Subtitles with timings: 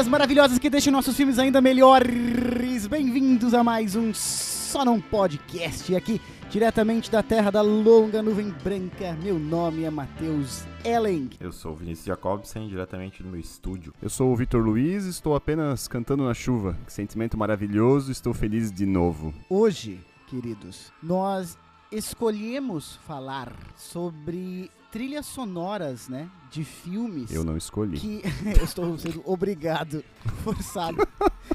[0.00, 2.86] Músicas maravilhosas que deixam nossos filmes ainda melhores.
[2.86, 6.18] Bem-vindos a mais um Só Não Podcast aqui,
[6.48, 9.12] diretamente da terra da longa nuvem branca.
[9.22, 11.28] Meu nome é Matheus Ellen.
[11.38, 13.92] Eu sou o Vinícius Jacobsen, diretamente do meu estúdio.
[14.00, 16.78] Eu sou o Vitor Luiz, estou apenas cantando na chuva.
[16.86, 19.34] Que sentimento maravilhoso, estou feliz de novo.
[19.50, 21.58] Hoje, queridos, nós
[21.92, 27.32] escolhemos falar sobre trilhas sonoras, né, de filmes.
[27.32, 27.98] Eu não escolhi.
[27.98, 28.22] Que
[28.58, 30.04] eu estou sendo obrigado,
[30.44, 31.06] forçado.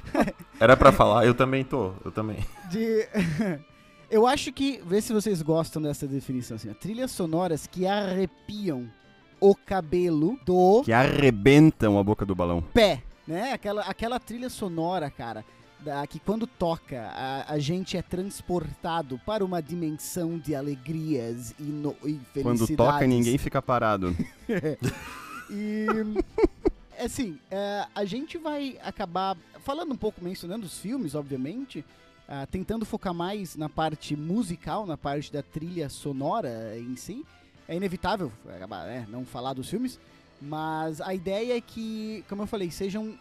[0.59, 2.37] Era pra falar, eu também tô, eu também.
[2.69, 3.07] De
[4.09, 8.89] Eu acho que, vê se vocês gostam dessa definição assim, trilhas sonoras que arrepiam
[9.39, 12.61] o cabelo do Que arrebentam a boca do balão.
[12.61, 13.51] pé, né?
[13.51, 15.43] Aquela, aquela trilha sonora, cara,
[15.79, 21.63] da, que quando toca, a, a gente é transportado para uma dimensão de alegrias e,
[21.63, 22.75] no, e Quando felicidades.
[22.75, 24.15] toca, ninguém fica parado.
[25.49, 25.85] E
[26.99, 31.85] assim, é, a gente vai acabar falando um pouco, mencionando os filmes, obviamente,
[32.27, 37.23] ah, tentando focar mais na parte musical, na parte da trilha sonora em si.
[37.67, 39.99] É inevitável acabar, né, não falar dos filmes,
[40.45, 43.17] mas a ideia é que, como eu falei, sejam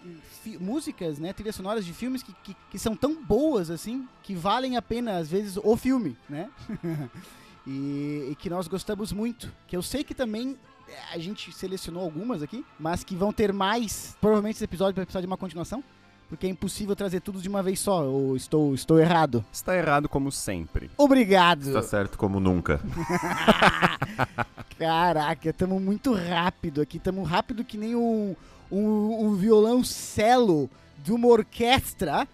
[0.60, 4.76] músicas, né, trilhas sonoras de filmes que, que, que são tão boas assim, que valem
[4.76, 6.50] a pena, às vezes, o filme, né?
[7.66, 9.50] e, e que nós gostamos muito.
[9.66, 13.54] Que eu sei que também é, a gente selecionou algumas aqui, mas que vão ter
[13.54, 14.14] mais.
[14.20, 15.82] Provavelmente esse episódio vai precisar de uma continuação.
[16.28, 18.04] Porque é impossível trazer tudo de uma vez só.
[18.04, 19.44] Ou estou, estou errado.
[19.52, 20.90] Está errado como sempre.
[20.96, 21.72] Obrigado!
[21.72, 22.80] Tá certo como nunca.
[24.78, 26.96] Caraca, estamos muito rápido aqui.
[26.96, 28.34] Estamos rápido que nem um,
[28.70, 30.68] um, um violão cello
[30.98, 32.26] de uma orquestra.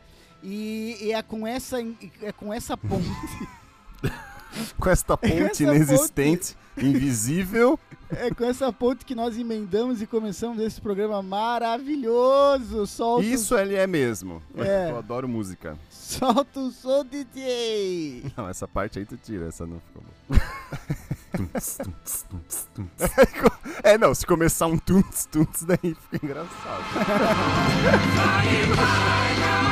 [0.43, 1.79] E, e é com essa
[2.23, 3.05] é com essa ponte.
[4.81, 7.79] Com esta ponte inexistente, invisível.
[8.11, 12.85] é com essa ponte que nós emendamos e começamos esse programa maravilhoso.
[12.85, 14.43] Solta, o- Isso ele é mesmo.
[14.57, 14.91] É.
[14.91, 15.79] Eu adoro música.
[15.89, 18.25] solta o som, DJ!
[18.37, 20.41] Não, essa parte aí tu tira, essa não ficou boa.
[23.83, 26.85] É, não, se começar um tunts, tunts, daí fica engraçado.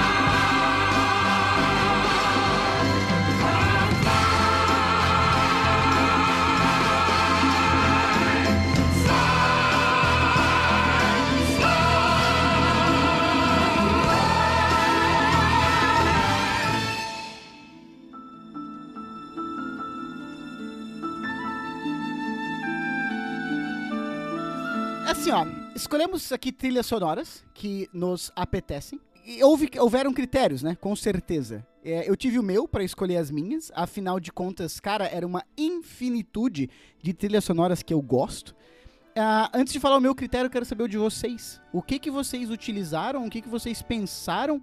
[25.29, 25.47] Assim, ó,
[25.77, 28.99] escolhemos aqui trilhas sonoras que nos apetecem.
[29.27, 30.75] E houve, houveram critérios, né?
[30.75, 31.67] Com certeza.
[31.85, 33.71] É, eu tive o meu pra escolher as minhas.
[33.75, 36.71] Afinal de contas, cara, era uma infinitude
[37.03, 38.57] de trilhas sonoras que eu gosto.
[39.15, 41.61] Ah, antes de falar o meu critério, eu quero saber o de vocês.
[41.75, 44.63] O que que vocês utilizaram, o que que vocês pensaram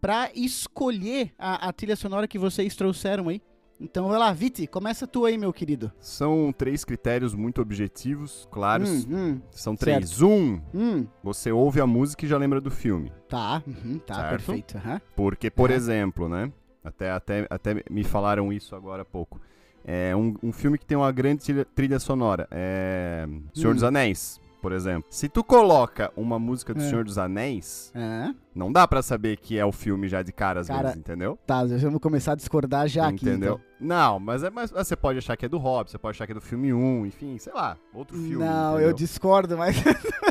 [0.00, 3.42] pra escolher a, a trilha sonora que vocês trouxeram aí?
[3.80, 5.92] Então, vai lá, Viti, começa tu aí, meu querido.
[5.98, 9.04] São três critérios muito objetivos, claros.
[9.04, 10.22] Hum, hum, São três.
[10.22, 11.06] Um, hum.
[11.22, 13.12] você ouve a música e já lembra do filme.
[13.28, 14.30] Tá, uhum, tá, Certo.
[14.30, 14.78] perfeito.
[14.78, 15.00] aham.
[15.16, 15.74] Porque, por É.
[15.74, 16.52] exemplo, né?
[16.84, 19.40] Até, até, até me falaram isso agora há pouco.
[19.84, 22.46] É um, um filme que tem uma grande trilha, trilha sonora.
[22.50, 23.26] É.
[23.52, 23.74] Senhor Hum.
[23.74, 25.04] dos Anéis, por exemplo.
[25.10, 26.88] Se tu coloca uma música do É.
[26.88, 28.30] Senhor dos Anéis, É.
[28.54, 31.38] não dá pra saber que é o filme já de cara às Cara, vezes, entendeu?
[31.46, 33.26] Tá, já vamos começar a discordar já aqui.
[33.26, 33.60] entendeu?
[33.62, 33.74] então.
[33.78, 36.32] Não, mas, é, mas você pode achar que é do Hobbit, você pode achar que
[36.32, 38.42] é do filme 1, enfim, sei lá, outro filme.
[38.44, 38.88] Não, entendeu?
[38.88, 39.76] eu discordo, mas.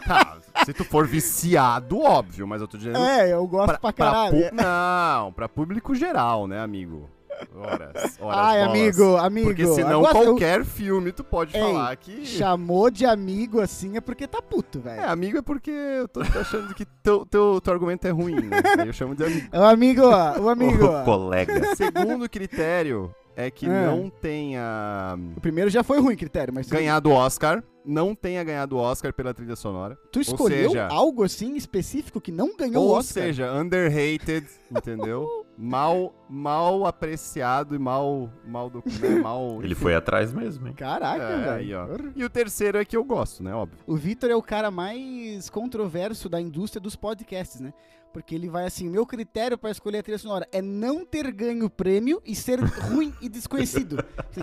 [0.03, 4.49] Tá, se tu for viciado, óbvio, mas eu tô dizendo é, eu gosto pra, caralho.
[4.49, 7.09] pu- Não, pra público geral, né, amigo?
[7.55, 8.69] Horas, horas Ai, bolas.
[8.69, 9.47] amigo, amigo.
[9.47, 12.25] Porque senão agora eu- qualquer filme tu pode Ei, falar que...
[12.25, 15.09] Chamou de amigo assim é porque tá puto, É, velho.
[15.09, 18.57] amigo é porque eu tô achando que teu, teu, teu argumento é ruim, né?
[18.85, 19.47] Eu chamo de amigo.
[19.53, 20.85] O amigo, o amigo.
[20.85, 21.03] Ó.
[21.03, 21.75] colega.
[21.75, 23.85] Segundo critério é que É.
[23.87, 26.67] não tenha O primeiro já foi ruim, critério, mas.
[26.69, 29.97] ganhado o Oscar, não tenha ganhado o Oscar pela trilha sonora.
[30.11, 33.23] Tu escolheu seja- algo assim específico que não ganhou o Ou Oscar?
[33.23, 35.27] seja, underrated, entendeu?
[35.57, 39.59] mal, mal apreciado e mal, mal do, né, mal.
[39.63, 40.73] Ele foi atrás mesmo, hein?
[40.73, 41.51] Caraca, É, velho.
[41.51, 41.87] aí, ó.
[42.15, 43.53] E o terceiro é que eu gosto, né?
[43.53, 43.77] Óbvio.
[43.85, 47.73] O Vitor é o cara mais controverso da indústria dos podcasts, né?
[48.11, 51.65] Porque ele vai assim, meu critério pra escolher a trilha sonora é não ter ganho
[51.65, 53.97] o prêmio e ser ruim e desconhecido.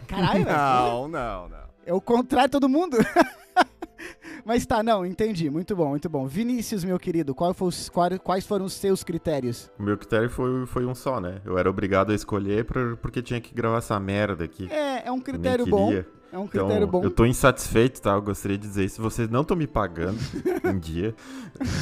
[0.08, 0.56] Caralho, velho.
[0.56, 1.70] Não, não, não.
[1.86, 2.96] É o contrário de todo mundo.
[4.44, 5.50] Mas tá, não, entendi.
[5.50, 6.26] Muito bom, muito bom.
[6.26, 9.70] Vinícius, meu querido, qual foi qual- quais foram os seus critérios?
[9.78, 11.40] O meu critério foi, foi um só, né?
[11.44, 14.70] Eu era obrigado a escolher por- porque tinha que gravar essa merda aqui.
[14.72, 15.92] É, é um critério bom.
[16.32, 17.02] É um Então, critério bom.
[17.02, 18.12] eu tô insatisfeito, tá?
[18.12, 19.02] Eu gostaria de dizer isso.
[19.02, 20.18] Vocês não estão me pagando
[20.64, 21.12] em dia.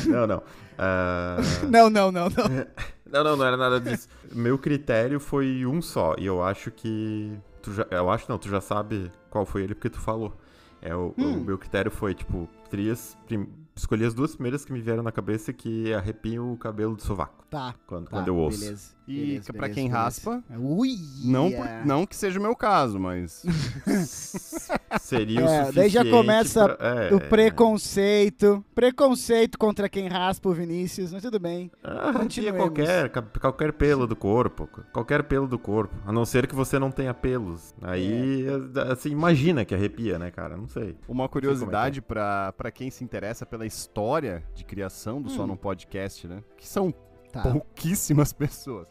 [0.06, 0.42] Não, não.
[0.78, 1.36] Ah,
[1.68, 2.66] Não, não, não, não.
[3.10, 4.06] Não, não, não era nada disso.
[4.34, 6.14] Meu critério foi um só.
[6.18, 7.32] E eu acho que.
[7.62, 10.36] Tu já, eu acho não, tu já sabe qual foi ele porque tu falou.
[10.80, 11.38] É, o, Hum.
[11.38, 13.16] o meu critério foi, tipo, trilhas.
[13.26, 17.02] prim- escolhi as duas primeiras que me vieram na cabeça que arrepiam o cabelo do
[17.02, 17.44] sovaco.
[17.48, 17.74] Tá.
[17.86, 18.58] Quando, tá, quando eu ouço.
[18.60, 18.97] Beleza.
[19.08, 20.04] E beleza, pra beleza, quem beleza.
[20.04, 20.96] raspa, Ui!
[21.24, 23.42] não, por- não que seja o meu caso, mas.
[25.00, 25.74] Seria É, o suficiente.
[25.74, 28.64] daí já começa pra- é, O preconceito.
[28.74, 31.70] Preconceito contra quem raspa o Vinícius, mas tudo bem.
[31.82, 32.12] Ah,
[32.56, 33.10] qualquer,
[33.40, 34.68] qualquer pelo do corpo.
[34.92, 35.94] Qualquer pelo do corpo.
[36.06, 37.74] A não ser que você não tenha pelos.
[37.82, 38.92] Aí, É.
[38.92, 40.56] assim, imagina que arrepia, né, cara?
[40.56, 40.96] Não sei.
[41.08, 45.48] Uma curiosidade pra para quem se interessa pela história de criação do Só Hum.
[45.48, 46.42] Num Podcast, né?
[46.56, 46.92] Que são
[47.32, 47.42] Tá.
[47.42, 48.88] pouquíssimas pessoas.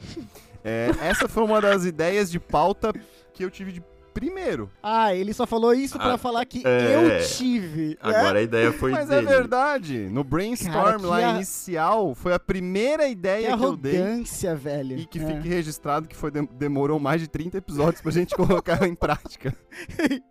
[0.63, 2.93] É, essa foi uma das ideias de pauta
[3.33, 3.81] que eu tive de
[4.19, 4.69] primeiro.
[4.81, 6.95] Ah, ele só falou isso pra Ah, falar que é.
[7.19, 7.89] eu tive.
[7.89, 7.95] né?
[8.01, 9.27] Agora a ideia foi Mas é dele.
[9.27, 9.97] verdade.
[10.09, 14.01] No brainstorm Cara, que lá a- inicial, foi a primeira Que ideia que eu dei.
[14.01, 14.97] arrogância, velho.
[14.97, 15.25] E que É.
[15.25, 18.33] fique registrado que foi dem- demorou mais de 30 episódios pra gente
[18.63, 19.53] colocar em prática.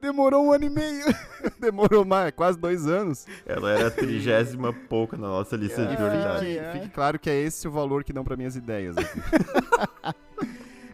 [0.00, 1.04] Demorou um ano e meio.
[1.60, 3.24] Demorou mais, quase dois anos.
[3.46, 6.40] Ela era a trigésima pouca na nossa lista de E prioridades.
[6.40, 6.72] fique, é.
[6.72, 8.96] fique claro que é esse o valor que dão pra minhas ideias.
[8.96, 9.20] aqui.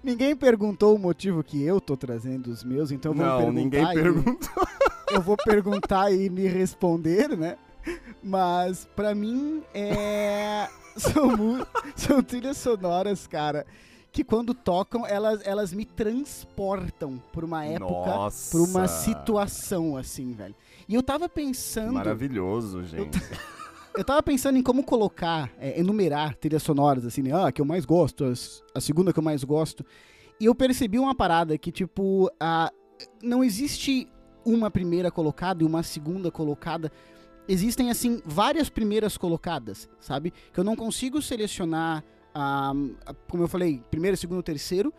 [0.09, 3.61] Ninguém perguntou o motivo que eu tô trazendo os meus, então vamos Não, perguntar.
[3.63, 4.67] ninguém e- perguntou.
[5.11, 7.57] Eu vou perguntar e me responder, né?
[8.23, 11.67] Mas pra mim é são,
[11.97, 13.65] são trilhas sonoras, cara,
[14.13, 18.51] que quando tocam elas elas me transportam por uma época, Nossa.
[18.51, 20.55] por uma situação assim, velho.
[20.89, 23.19] E eu tava pensando, Maravilhoso, gente.
[23.19, 23.58] eu
[24.05, 27.31] tava pensando em como colocar, é, enumerar trilhas sonoras, assim, né?
[27.33, 29.85] Ah, que eu mais gosto, as- a segunda que eu mais gosto.
[30.41, 32.71] E eu percebi uma parada que, tipo, a,
[33.23, 34.07] não existe
[34.45, 36.93] uma primeira colocada e uma segunda colocada.
[37.49, 40.33] Existem, assim, várias primeiras colocadas, sabe?
[40.53, 42.05] Que eu não consigo selecionar,
[42.35, 42.73] ah,
[43.29, 44.93] como eu falei, primeiro, segundo, terceiro.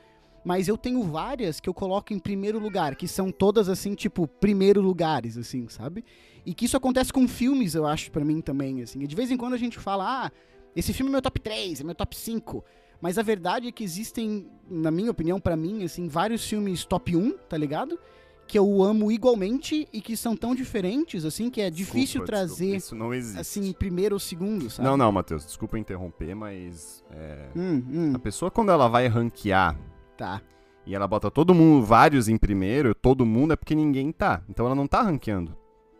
[0.44, 4.25] Mas eu tenho várias que eu coloco em primeiro lugar, que são todas, assim, tipo,
[4.28, 6.04] primeiro lugares, assim, sabe?
[6.50, 9.04] E que isso acontece com filmes, eu acho, pra mim também, assim.
[9.04, 10.31] E de vez em quando a gente fala, ah,
[10.75, 12.63] esse filme é meu top 3, é meu top 5.
[13.00, 17.16] Mas a verdade é que existem, na minha opinião, pra mim, assim, vários filmes top
[17.16, 18.00] 1, tá ligado?
[18.48, 22.72] Que eu amo igualmente e que são tão diferentes, assim, que é difícil Desculpa, trazer,
[22.72, 23.40] desculpa, Isso não existe.
[23.40, 24.90] assim, primeiro ou segundo, sabe?
[24.90, 29.80] Não, não, Matheus, desculpa interromper, mas é, Hum, hum, a pessoa quando ela vai ranquear
[30.18, 30.42] tá.
[30.84, 34.42] e ela bota todo mundo, vários em primeiro, todo mundo é porque ninguém tá.
[34.50, 35.56] Então ela não tá ranqueando.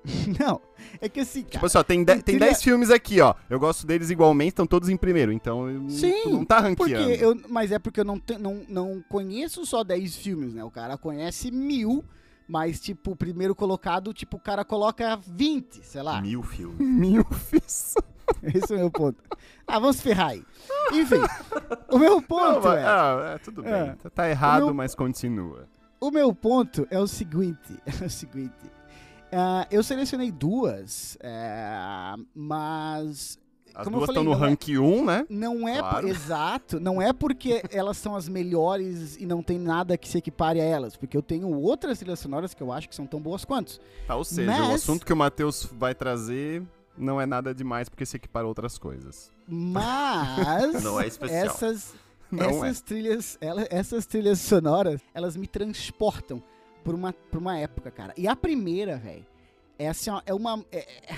[0.40, 0.62] Não,
[1.02, 3.34] é que assim, Tipo cara, assim, ó, tem 10 trilha- filmes aqui, ó.
[3.50, 5.32] Eu gosto deles igualmente, estão todos em primeiro.
[5.32, 7.10] Então Sim, não tá ranqueando.
[7.12, 10.64] eu, mas é porque eu não, te- não, não conheço só 10 filmes, né?
[10.64, 12.04] O cara conhece mil,
[12.48, 16.22] mas, tipo, o primeiro colocado, tipo, o cara coloca 20, sei lá.
[16.22, 16.80] Mil filmes.
[16.80, 17.96] Mil fiz.
[18.44, 19.22] Esse é o meu ponto.
[19.68, 20.44] Ah, vamos ferrar aí.
[20.94, 21.16] Enfim,
[21.92, 22.84] o meu ponto Não, é...
[22.86, 23.74] ah, é, tudo bem.
[23.74, 23.96] É.
[24.14, 25.68] Tá- errado, meu- mas continua.
[26.00, 28.54] O meu ponto é o seguinte, é o seguinte.
[29.32, 33.38] Ah, eu selecionei duas, é, mas
[33.76, 35.26] As Como eu duas falei, estão no é- rank 1, né?
[35.30, 36.08] não é Claro.
[36.10, 40.60] exato, não é porque elas são as melhores e não tem nada que se equipare
[40.60, 43.46] a elas, porque eu tenho outras trilhas sonoras que eu acho que são tão boas
[43.46, 43.80] quanto.
[44.08, 46.64] Tá, ou seja, o Mas- assunto que o Matheus vai trazer
[46.98, 49.32] não é nada demais porque se equipara a outras coisas.
[49.48, 51.46] Mas Não é especial.
[51.46, 51.94] essas
[52.32, 56.44] Não essas trilhas, ela- essas trilhas sonoras, elas me transportam
[56.90, 58.14] por uma, por uma época, cara.
[58.18, 59.24] E a primeira, velho,
[59.78, 61.16] é assim, ó, é uma é- é-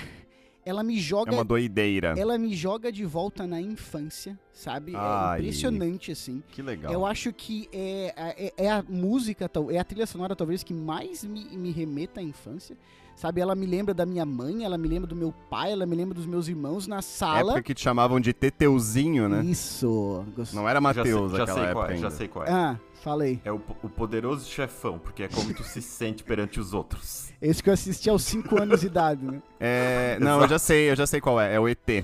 [0.64, 1.00] ela me é.
[1.00, 2.14] joga É uma doideira.
[2.16, 4.92] ela me joga de volta na infância, sabe?
[4.92, 5.40] É Ai.
[5.40, 6.42] impressionante assim.
[6.52, 6.92] Que legal.
[6.92, 11.24] Eu acho que é, é, é a música, é a trilha sonora talvez que mais
[11.24, 12.76] me, me remeta à infância.
[13.22, 15.94] Sabe, ela me lembra da minha mãe, ela me lembra do meu pai, ela me
[15.94, 17.52] lembra dos meus irmãos na sala.
[17.52, 19.44] Época que te chamavam de Teteuzinho, né?
[19.44, 20.26] Isso.
[20.34, 20.52] Gost...
[20.52, 22.02] Não era Já sei, Matheus já sei época qual é, ainda.
[22.02, 22.50] já sei qual é.
[22.50, 23.40] Ah, falei.
[23.44, 27.32] É o, o poderoso chefão, porque é como tu se sente perante os outros.
[27.40, 29.40] Esse que eu assisti aos 5 anos de idade, né?
[29.60, 31.54] É, não, eu já sei, eu já sei qual é.
[31.54, 31.78] É o ET.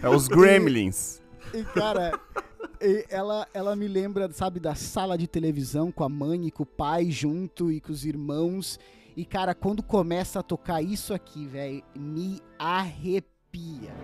[0.00, 1.20] é os Gremlins.
[1.52, 2.12] E, cara,
[2.55, 2.55] e
[3.08, 6.66] ela, ela me lembra, sabe, da sala de televisão com a mãe e com o
[6.66, 8.78] pai junto e com os irmãos.
[9.16, 13.94] E, cara, quando começa a tocar isso aqui, velho, me arrepia.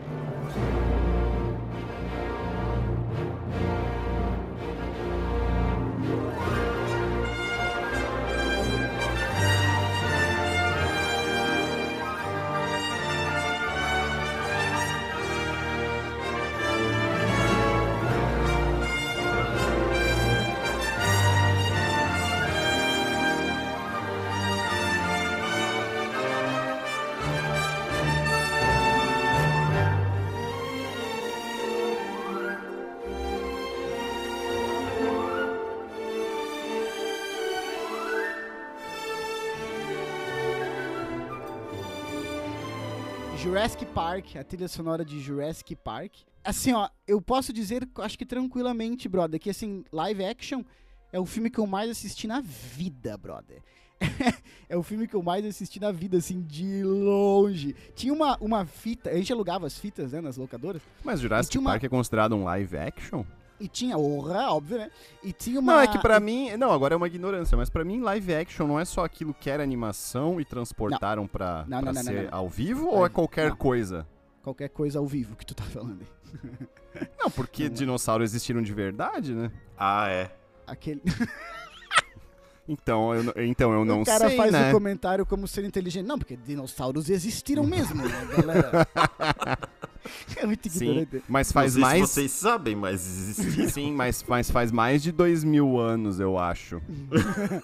[43.73, 46.13] Jurassic Park, a trilha sonora de Jurassic Park.
[46.45, 50.63] Assim, ó, eu posso dizer, acho que tranquilamente, brother, que assim, live action
[51.11, 53.63] é o filme que eu mais assisti na vida, brother.
[54.69, 57.75] é o filme que eu mais assisti na vida, assim, de longe.
[57.95, 60.83] Tinha uma, uma fita, a gente alugava as fitas, né, nas locadoras.
[61.03, 63.25] Mas Jurassic uma- Park é considerado um live action?
[63.63, 64.91] E tinha, honra, óbvio, né?
[65.23, 65.75] E tinha uma.
[65.75, 66.57] Não, é que pra mim.
[66.57, 69.49] Não, agora é uma ignorância, mas pra mim live action não é só aquilo que
[69.49, 72.39] era animação e transportaram pra, Não, pra não, não, ser não, não.
[72.39, 73.57] ao vivo ou é qualquer Não.
[73.57, 74.05] coisa?
[74.43, 77.09] Qualquer coisa ao vivo que tu tá falando aí.
[77.21, 79.53] Não, porque dinossauros existiram de verdade, né?
[79.79, 80.31] Ah, é.
[80.67, 81.01] Aquele.
[82.69, 84.69] Então eu, então eu não o cara sei, faz né?
[84.69, 86.07] um comentário como ser inteligente.
[86.07, 88.89] Não, porque dinossauros existiram mesmo, né, galera?
[90.37, 91.23] é muito Sim, ignorante.
[91.29, 92.09] mas Não faz sei mais.
[92.09, 93.69] se vocês sabem, mas existia.
[93.69, 96.81] Sim, mas, mas faz mais de dois mil anos, eu acho.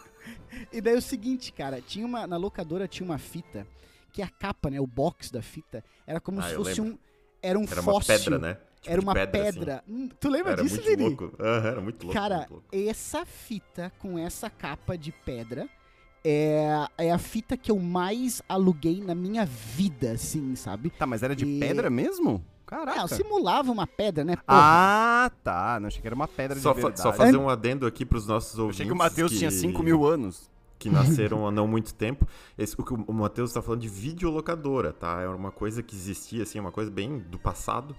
[0.73, 2.27] E daí é o seguinte, cara, tinha uma.
[2.27, 3.67] Na locadora tinha uma fita
[4.13, 4.81] que a capa, né?
[4.81, 6.95] O box da fita, era como Ah, se fosse lembro.
[6.95, 6.99] um.
[7.41, 8.17] Era um Era uma fóssil.
[8.19, 8.57] pedra, né?
[8.81, 9.49] Tipo era uma pedra.
[9.49, 9.59] assim.
[9.59, 9.85] pedra.
[9.89, 11.33] Hum, Tu lembra Era disso, muito louco.
[11.43, 12.15] Era muito louco.
[12.21, 12.67] Cara, muito louco.
[12.73, 15.69] essa fita com essa capa de pedra
[16.25, 20.91] é, é a fita que eu mais aluguei na minha vida, assim, sabe?
[20.91, 22.45] Tá, mas era de E- pedra mesmo?
[22.67, 23.03] Caraca.
[23.05, 24.37] Ah, simulava uma pedra, né?
[24.37, 24.45] Porra.
[24.49, 25.81] Ah, tá.
[25.81, 27.01] Não achei que era uma pedra Só, de fa- verdade.
[27.01, 28.77] só fazer um adendo aqui pros nossos Eu ouvintes.
[28.83, 30.51] achei que o Matheus tinha 5 mil anos.
[30.79, 32.25] que nasceram há não muito tempo.
[32.57, 35.21] Esse, o que o Matheus está falando de videolocadora, tá?
[35.21, 37.97] Era uma coisa que existia, assim, uma coisa bem do passado,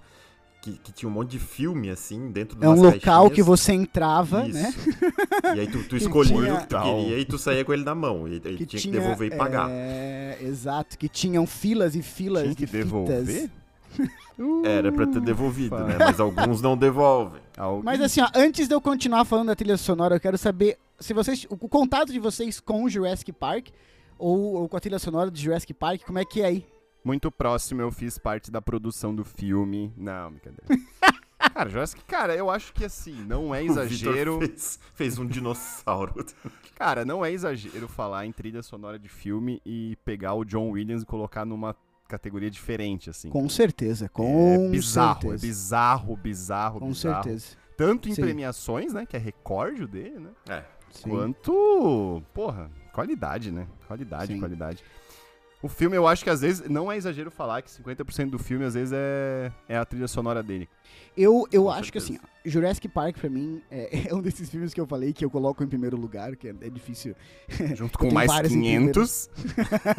[0.62, 3.46] que, que tinha um monte de filme, assim, dentro de é um local que caixinhas.
[3.46, 4.58] você entrava, Isso.
[4.58, 4.74] né?
[5.56, 7.82] E aí tu, tu escolhia tinha- o que tu queria e tu saía com ele
[7.84, 8.28] na mão.
[8.28, 9.68] E, e Que tinha, tinha, que devolver e pagar.
[9.70, 12.84] É, exato, que tinham filas e filas Tinha que de fitas.
[12.84, 13.50] devolver?
[14.64, 15.84] Era pra ter devolvido, Ufa.
[15.84, 15.96] né?
[15.98, 17.40] Mas alguns não devolvem.
[17.56, 20.78] Alguém- Mas assim, ó, antes de eu continuar falando da trilha sonora, eu quero saber
[20.98, 21.44] se vocês.
[21.50, 23.68] O, o contato de vocês com o Jurassic Park
[24.18, 26.66] ou, ou com a trilha sonora de Jurassic Park, como é que é aí?
[27.04, 29.92] Muito próximo, eu fiz parte da produção do filme.
[29.96, 30.66] Não, brincadeira.
[31.54, 34.38] cara, Jurassic, cara, eu acho que assim, não é exagero.
[34.38, 36.14] Fez, fez um dinossauro.
[36.80, 41.02] Cara, não é exagero falar em trilha sonora de filme e pegar o John Williams
[41.02, 41.76] e colocar numa
[42.08, 43.28] categoria diferente, assim.
[43.28, 45.44] Com certeza, é com bizarro, certeza.
[45.44, 47.22] é bizarro, bizarro, Com bizarro.
[47.22, 47.56] certeza.
[47.76, 48.22] Tanto em Sim.
[48.22, 50.30] premiações, né, que é recorde dele, né?
[50.48, 50.64] É.
[50.90, 51.10] Sim.
[51.10, 53.66] Quanto, porra, qualidade, né?
[53.86, 54.40] Qualidade, Sim.
[54.40, 54.82] qualidade.
[55.62, 58.64] O filme, eu acho que às vezes, não é exagero falar que 50% do filme
[58.64, 60.68] às vezes é, é a trilha sonora dele.
[61.16, 62.20] Eu, eu Com acho que certeza.
[62.24, 65.22] assim, ó, Jurassic Park pra mim é, é um desses filmes que eu falei que
[65.24, 67.14] eu coloco em primeiro lugar, que é, é difícil.
[67.76, 69.30] Junto com mais vários em 500.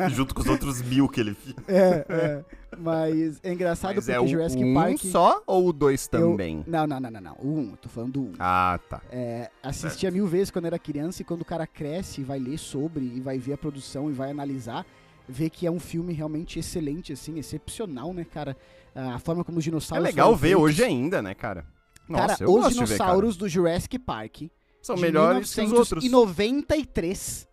[0.10, 1.56] Junto com os outros mil que ele fez.
[1.68, 2.46] É, é.
[2.78, 4.98] Mas é engraçado Mas porque é o Jurassic um Park.
[5.00, 6.64] só ou o dois eu- também?
[6.66, 7.34] Não, não, não, não, não.
[7.40, 8.34] O 1, eu tô falando do 1.
[8.40, 9.02] Ah, tá.
[9.12, 12.58] É, assistia mil vezes quando era criança e quando o cara cresce e vai ler
[12.58, 14.86] sobre e vai ver a produção e vai analisar,
[15.32, 18.56] vê que é um filme realmente excelente, assim, excepcional, né, cara?
[18.94, 20.04] A forma como os É dinossauros.
[20.06, 20.64] legal foram ver feitos.
[20.64, 21.66] hoje ainda, né, cara?
[22.10, 22.86] Nossa, Cara, eu os de ver, cara.
[22.88, 24.42] dinossauros do Jurassic Park
[24.82, 26.04] São melhores que os outros.
[26.04, 27.48] 1993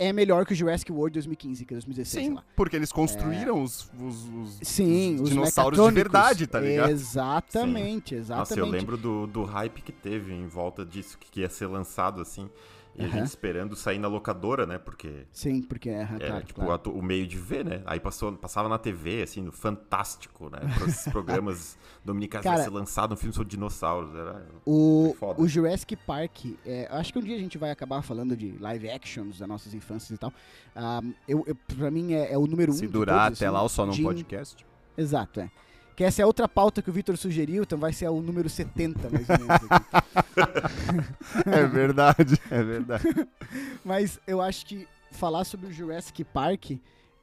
[0.00, 3.60] é melhor que o Jurassic World 2015, que é 2016, sei Sim, porque eles construíram
[3.62, 6.90] os, os, os- Sim, os os dinossauros de verdade, tá ligado?
[6.90, 8.50] Exatamente, exatamente.
[8.50, 12.20] Nossa, eu lembro do, do hype que teve em volta disso, que ia ser lançado
[12.20, 12.48] assim.
[12.98, 13.18] E a Aham.
[13.18, 14.76] gente esperando sair na locadora, né?
[14.76, 16.90] Porque Sim, porque é, era claro, tipo claro.
[16.90, 17.80] o meio de ver, né?
[17.86, 20.58] Aí passou, passava na TV, assim, no Fantástico, né?
[20.84, 24.12] Esses programas dominicais Cara, ser lançado um filme sobre dinossauros.
[24.16, 24.44] Era...
[24.66, 25.40] O, foda.
[25.40, 28.90] o Jurassic Park, é, acho que um dia a gente vai acabar falando de live
[28.90, 30.32] actions das nossas infâncias e tal.
[30.74, 32.74] Ah, eu, eu, pra mim é, é o número um.
[32.74, 34.66] Se durar todos, até assim, lá ou só num de- podcast.
[34.96, 35.48] Exato, é.
[35.98, 39.10] Que essa é outra pauta que o Vitor sugeriu, então vai ser o número 70,
[39.10, 39.50] mais ou menos.
[39.50, 39.68] aqui.
[41.50, 43.02] É verdade, é verdade.
[43.84, 46.70] Mas eu acho que falar sobre o Jurassic Park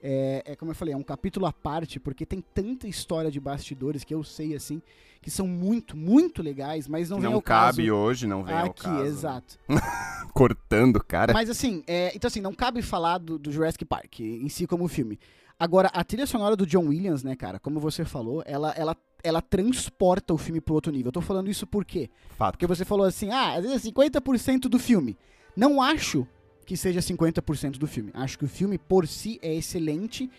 [0.03, 3.39] é, é, como eu falei, é um capítulo à parte, porque tem tanta história de
[3.39, 4.81] bastidores que eu sei, assim,
[5.21, 8.55] que são muito, muito legais, mas não, Não, vem ao cabe caso hoje, não vem
[8.55, 9.03] ao aqui, caso.
[9.05, 9.57] exato.
[10.33, 11.31] Cortando, cara.
[11.31, 14.85] Mas assim, é, então assim, não cabe falar do, do Jurassic Park em si como
[14.89, 15.17] filme.
[15.59, 19.41] Agora, a trilha sonora do John Williams, né, cara, como você falou, ela, ela, ela
[19.41, 21.07] transporta o filme pro outro nível.
[21.09, 22.09] Eu tô falando isso por quê?
[22.37, 22.53] Fato.
[22.53, 25.17] Porque você falou assim, ah, às vezes é 50% do filme.
[25.55, 26.27] Não acho
[26.65, 28.11] que seja 50% do filme.
[28.13, 30.29] Acho que o filme por si é excelente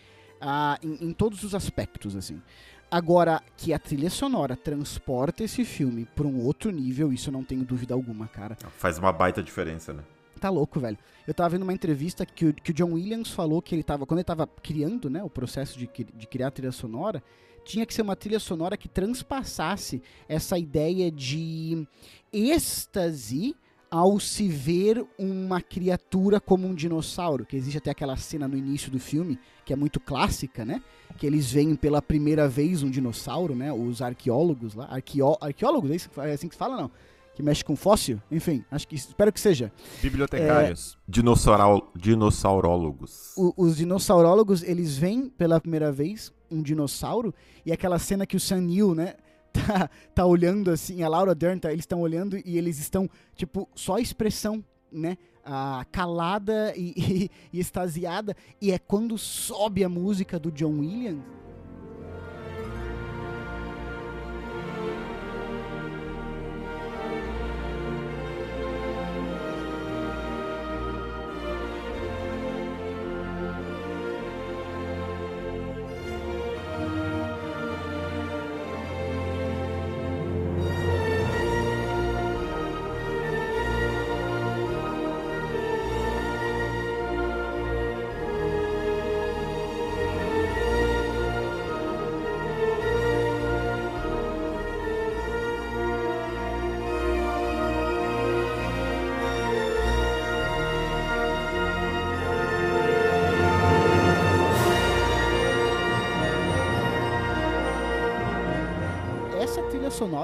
[0.41, 2.43] ah, em, em todos os aspectos, assim.
[2.91, 7.43] Agora, que a trilha sonora transporta esse filme pra um outro nível, isso eu não
[7.43, 8.57] tenho dúvida alguma, cara.
[8.77, 10.03] Faz uma baita diferença, né?
[10.41, 10.99] Tá louco, velho.
[11.27, 14.07] Eu tava vendo uma entrevista que o, que o John Williams falou que ele tava,
[14.07, 17.23] quando ele tava criando, né, o processo de, de criar a trilha sonora,
[17.65, 21.87] tinha que ser uma trilha sonora que transpassasse essa ideia de
[22.33, 23.57] êxtase
[23.91, 28.91] ao se ver uma criatura como um dinossauro, que existe até aquela cena no início
[28.91, 30.83] do filme, que é muito clássica, né?
[31.17, 33.73] Que eles veem pela primeira vez um dinossauro, né?
[33.73, 36.91] Os arqueólogos lá, arqueó arqueólogos, é assim que se fala, não?
[37.37, 38.19] Que mexe com fóssil?
[38.31, 39.71] Enfim, acho que espero que seja.
[40.01, 40.97] Bibliotecários.
[40.97, 43.35] É, Dinossauro, dinossaurólegos.
[43.37, 47.35] O, os dinossaurólegos, eles veem pela primeira vez um dinossauro
[47.67, 49.17] e aquela cena que o Sam Neill, né?
[49.53, 53.69] tá, tá olhando assim, a Laura Dern, tá, eles estão olhando e eles estão, tipo,
[53.75, 55.19] só a expressão, né?
[55.45, 58.35] Ah, calada e, e, e extasiada.
[58.63, 61.23] E é quando sobe a música do John Williams.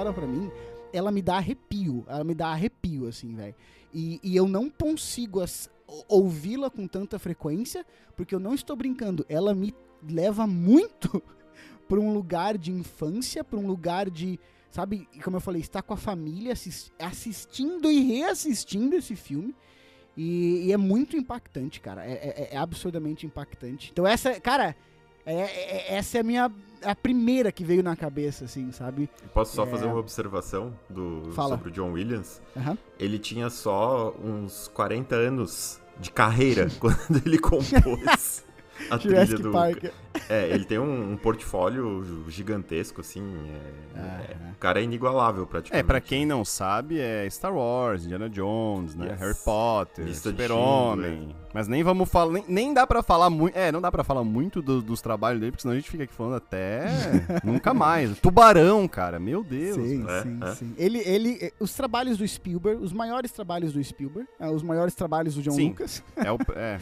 [0.02, 0.50] Sonora pra mim,
[0.92, 2.04] ela me dá arrepio.
[2.08, 3.54] Ela me dá arrepio, assim, velho.
[3.94, 5.40] E, e eu não consigo
[6.08, 7.86] ouvi-la com tanta frequência,
[8.16, 9.24] porque eu não estou brincando.
[9.28, 9.74] Ela me
[10.08, 11.22] leva muito
[11.88, 14.38] pra um lugar de infância, pra um lugar de.
[14.70, 19.54] Sabe, como eu falei, estar com a família, assis- assistindo e reassistindo esse filme.
[20.16, 22.04] E, e é muito impactante, cara.
[22.06, 23.90] É, é- é absurdamente impactante.
[23.92, 24.74] Então, essa, cara,
[25.26, 26.50] é- é- essa é a minha.
[26.84, 29.08] A primeira que veio na cabeça, assim, sabe?
[29.32, 29.66] Posso só É.
[29.66, 31.56] fazer uma observação do, Fala.
[31.56, 32.40] sobre o John Williams?
[32.56, 32.76] Aham.
[32.98, 38.44] Ele tinha só uns 40 anos de carreira quando ele compôs
[38.90, 39.50] a trilha do...
[39.52, 39.84] Park.
[40.28, 43.22] É, ele tem um, um portfólio gigantesco, assim.
[43.94, 44.52] é- é- Aham.
[44.52, 45.84] o cara é inigualável, praticamente.
[45.84, 49.08] É, pra quem não sabe, é Star Wars, Indiana Jones, né?
[49.10, 49.20] Yes.
[49.20, 51.34] Harry Potter, Super-Homem.
[51.54, 54.24] Mas nem vamos falar, nem, nem dá pra falar muito, é, não dá pra falar
[54.24, 56.84] muito do- dos trabalhos dele, porque senão a gente fica aqui falando até
[57.44, 58.18] nunca mais.
[58.18, 59.76] Tubarão, cara, meu Deus.
[59.76, 60.54] Sim, É, sim, é.
[60.54, 60.74] sim.
[60.78, 64.94] Ele, ele, eh, os trabalhos do Spielberg, os maiores trabalhos do Spielberg, eh, os maiores
[64.94, 65.68] trabalhos do John Sim.
[65.70, 66.02] Lucas.
[66.16, 66.78] É o, é,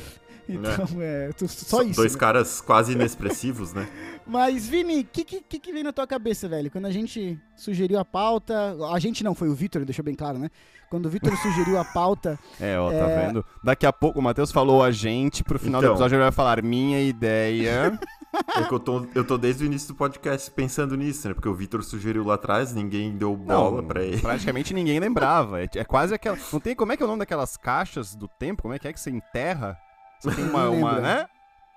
[0.54, 1.96] Então, é, tu- só So- isso.
[2.00, 2.18] Dois né?
[2.20, 3.88] caras quase inexpressivos, né?
[4.26, 6.70] Mas, Vini, o que, que, que veio na tua cabeça, velho?
[6.70, 8.76] Quando a gente sugeriu a pauta.
[8.92, 10.48] A gente não, foi o Vitor, deixou bem claro, né?
[10.88, 12.38] Quando o Vitor sugeriu a pauta.
[12.60, 13.26] é, ó, tá É.
[13.26, 13.44] vendo?
[13.62, 15.94] Daqui a pouco o Matheus falou a gente, pro final do Então.
[15.94, 17.98] episódio ele vai falar minha ideia.
[18.56, 21.34] É que eu tô, eu tô desde o início do podcast pensando nisso, né?
[21.34, 24.18] Porque o Vitor sugeriu lá atrás, ninguém deu bola Não, pra ele.
[24.20, 25.60] praticamente ninguém lembrava.
[25.60, 26.38] É, é quase aquela.
[26.52, 26.76] Não tem.
[26.76, 28.62] Como é que é o nome daquelas caixas do tempo?
[28.62, 29.76] Como é que é que você enterra?
[30.20, 30.68] Você tem uma.
[30.70, 31.26] Uma né?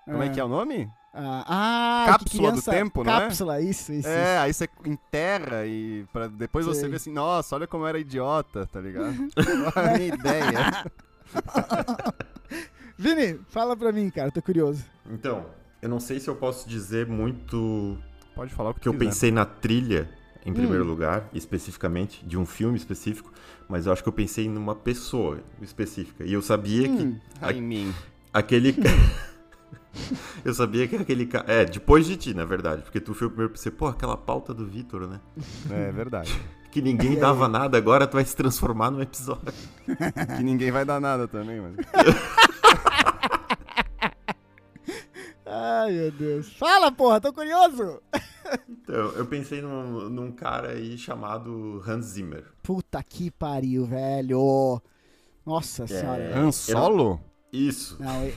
[0.05, 0.91] Como é que é o nome?
[1.15, 3.19] Ah, ah, Cápsula que do tempo, não é?
[3.21, 4.07] Cápsula, isso, isso.
[4.07, 6.89] É, aí você enterra e pra depois você Sei.
[6.89, 9.15] ver assim, nossa, olha como eu era idiota, tá ligado?
[9.77, 10.83] Olha a minha ideia.
[12.97, 14.83] Vini, fala pra mim, cara, tô curioso.
[15.09, 15.45] Então,
[15.81, 17.97] eu não sei se eu posso dizer muito
[18.35, 19.05] Pode falar o que, que eu quiser.
[19.05, 20.09] pensei na trilha,
[20.45, 20.55] em Hum.
[20.55, 23.31] primeiro lugar, especificamente, de um filme específico,
[23.69, 26.23] mas eu acho que eu pensei numa pessoa específica.
[26.23, 26.97] E eu sabia Hum.
[27.19, 27.93] que Ah, em mim.
[28.33, 28.75] Aquele.
[30.43, 31.45] eu sabia que aquele cara.
[31.47, 32.81] É, depois de ti, na verdade.
[32.81, 35.21] Porque tu foi o primeiro pra pensar, pô, aquela pauta do Vitor, né?
[35.69, 36.33] É verdade.
[36.73, 39.53] Que ninguém dava nada, agora tu vai se transformar num episódio.
[40.35, 41.75] que ninguém vai dar nada também, mas.
[45.45, 46.51] Ai, meu Deus.
[46.53, 48.01] Fala, porra, tô curioso.
[48.67, 52.43] Então, eu pensei num, num cara aí chamado Hans Zimmer.
[52.63, 54.81] Puta que pariu, velho.
[55.45, 56.23] Nossa senhora.
[56.23, 56.35] É.
[56.35, 57.21] Han Solo?
[57.53, 58.33] Isso, Não, eu-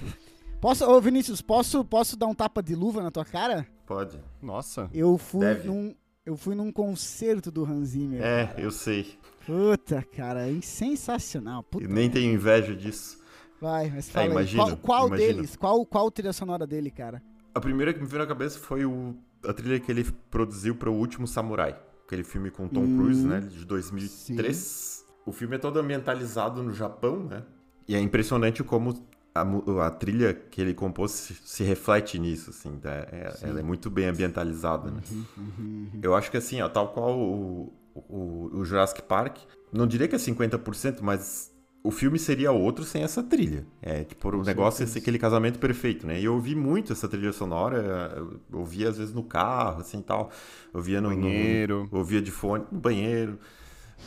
[0.61, 3.66] Posso, ô Vinícius, posso, posso dar um tapa de luva na tua cara?
[3.87, 4.18] pode.
[4.42, 4.90] Nossa.
[4.92, 5.68] Eu fui Deve.
[5.68, 5.94] num.
[6.24, 8.20] Eu fui num concerto do Hans Zimmer.
[8.20, 8.61] É, cara.
[8.61, 9.16] eu sei.
[9.46, 11.62] Puta, cara, é sensacional.
[11.62, 13.20] Puta Eu nem tenho inveja disso.
[13.61, 14.31] Vai, mas fala aí.
[14.33, 15.35] imagino, Qual, qual imagino.
[15.35, 15.57] deles?
[15.57, 17.22] Qual, qual trilha sonora dele, cara?
[17.55, 20.90] A primeira que me veio na cabeça foi o, a trilha que ele produziu para
[20.90, 21.79] o Último Samurai.
[22.05, 23.40] Aquele filme com Tom Hum, Cruise, né?
[23.40, 25.05] De 2003.
[25.24, 27.44] O filme é todo ambientalizado no Japão, né?
[27.88, 28.94] E é impressionante como
[29.35, 32.79] a, a trilha que ele compôs se, se reflete nisso, assim.
[32.79, 32.90] tá?
[32.90, 35.03] É- ela é muito bem ambientalizada, né?
[35.37, 39.38] Uhum, Eu acho que assim, ó, tal qual o, o, o Jurassic Park,
[39.72, 43.66] não diria que é 50%, mas o filme seria outro sem essa trilha.
[43.83, 46.20] É, tipo, o negócio ia ser aquele casamento perfeito, né?
[46.20, 50.31] E eu ouvi muito essa trilha sonora, eu ouvia às vezes no carro, assim, tal.
[50.72, 51.11] Ouvia no...
[51.14, 51.88] no- Banheiro.
[51.90, 53.38] ouvia de fone, no banheiro.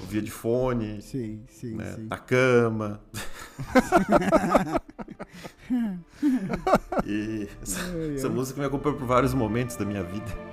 [0.01, 2.07] Ouvia de fone, Sim, sim, né, sim.
[2.09, 3.01] na cama.
[7.05, 7.79] e essa,
[8.15, 10.48] essa música me acompanhou por vários momentos da minha vida.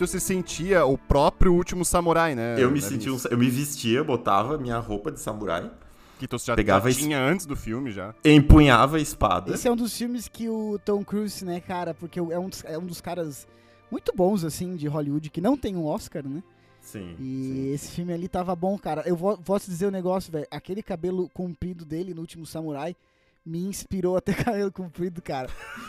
[0.00, 2.54] Então você sentia o próprio último samurai, né?
[2.58, 5.70] eu me né, sentia um, eu me vestia, botava minha roupa de samurai,
[6.18, 8.14] Que tu já, pegava tinha antes do filme já.
[8.24, 9.52] empunhava a espada.
[9.52, 12.64] Esse é um dos filmes que o Tom Cruise, né, cara, porque é um dos,
[12.64, 13.46] é um dos caras
[13.90, 16.42] muito bons, assim, de Hollywood, que não tem um Oscar, né?
[16.80, 17.72] Sim, E sim.
[17.74, 19.02] esse filme ali tava bom, cara.
[19.04, 20.46] Eu vou, posso dizer um negócio, velho.
[20.50, 22.96] Aquele cabelo comprido dele no último Samurai
[23.44, 25.48] me inspirou a ter cabelo comprido, cara.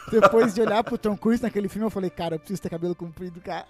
[0.10, 2.96] Depois de olhar pro Tom Cruise naquele filme, eu falei, cara, eu preciso ter cabelo
[2.96, 3.66] comprido, cara.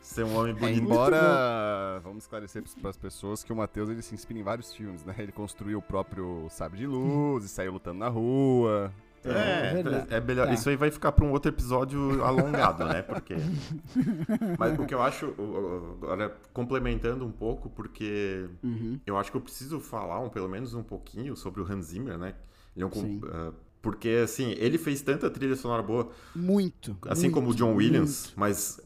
[0.00, 0.80] Ser um homem É, bonito.
[0.82, 5.04] embora, vamos esclarecer para as pessoas que o Matheus ele se inspira em vários filmes,
[5.04, 5.14] né?
[5.18, 8.90] Ele construiu o próprio sabre de luz e saiu lutando na rua.
[9.22, 10.14] É, verdade.
[10.14, 10.46] é melhor.
[10.46, 10.54] Tá.
[10.54, 13.02] Isso aí vai ficar para um outro episódio alongado, né?
[13.02, 13.34] Porque.
[14.58, 15.34] Mas o que eu acho,
[16.00, 18.98] agora complementando um pouco, porque Uhum.
[19.06, 22.16] eu acho que eu preciso falar um, pelo menos um pouquinho sobre o Hans Zimmer,
[22.16, 22.34] né?
[22.78, 26.96] Ele é um, ah, porque assim, ele fez tanta trilha sonora boa, Muito.
[27.06, 28.40] assim muito, como o John Williams, muito.
[28.40, 28.80] mas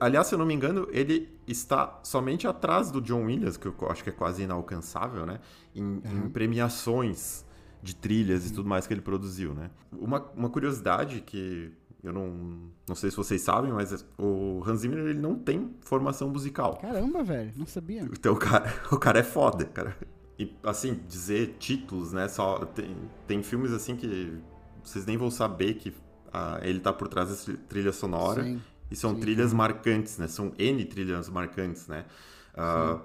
[0.00, 3.74] aliás, se eu não me engano, ele está somente atrás do John Williams, que eu
[3.90, 5.40] acho que é quase inalcançável, né?
[5.74, 7.44] Em, em premiações
[7.82, 9.70] de trilhas e tudo mais que ele produziu, né?
[9.92, 11.72] Uma, uma curiosidade que
[12.02, 16.28] eu não, não sei se vocês sabem, mas o Hans Zimmer ele não tem formação
[16.28, 16.78] musical.
[16.78, 17.52] Caramba, velho.
[17.56, 18.02] Não sabia.
[18.02, 19.96] Então o cara, o cara é foda, cara.
[20.38, 22.28] E assim, dizer títulos, né?
[22.28, 22.94] Só tem,
[23.26, 24.38] tem filmes assim que
[24.84, 25.94] vocês nem vão saber que
[26.32, 28.42] ah, ele tá por trás dessa trilha sonora.
[28.44, 28.60] Sim.
[28.90, 29.20] E são sim.
[29.20, 30.28] trilhas marcantes, né?
[30.28, 32.04] São N trilhas marcantes, né?
[32.54, 32.98] Ah,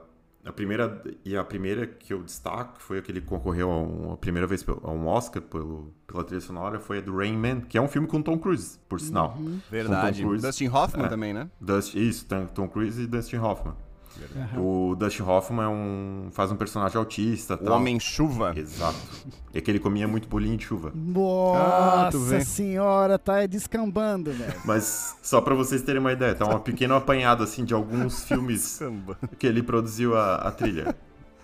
[0.44, 4.12] a primeira e a primeira que eu destaco foi a que ele concorreu a, um-
[4.14, 7.62] a primeira vez a um Oscar pelo, pela trilha sonora foi a do Rain Man,
[7.62, 9.36] que é um filme com Tom Cruise, por sinal.
[9.40, 9.60] Uhum.
[9.70, 10.18] Verdade.
[10.18, 10.46] Com Tom Cruise.
[10.48, 11.10] Dustin Hoffman É.
[11.10, 11.50] também, né?
[11.62, 13.76] Dust, isso, Tom Cruise e Dustin Hoffman.
[14.36, 14.62] Aham.
[14.62, 17.76] O Dustin Hoffman é um, faz um personagem autista, O tal.
[17.78, 18.54] Homem-Chuva.
[18.56, 18.98] Exato.
[19.54, 20.92] E que ele comia muito bolinho de chuva.
[21.56, 22.42] Ah, Nossa vê.
[22.46, 24.54] senhora, tá descambando, velho.
[24.66, 28.80] Mas só pra vocês terem uma ideia, tá um pequeno apanhado assim de alguns filmes
[29.38, 30.96] que ele produziu a, a trilha.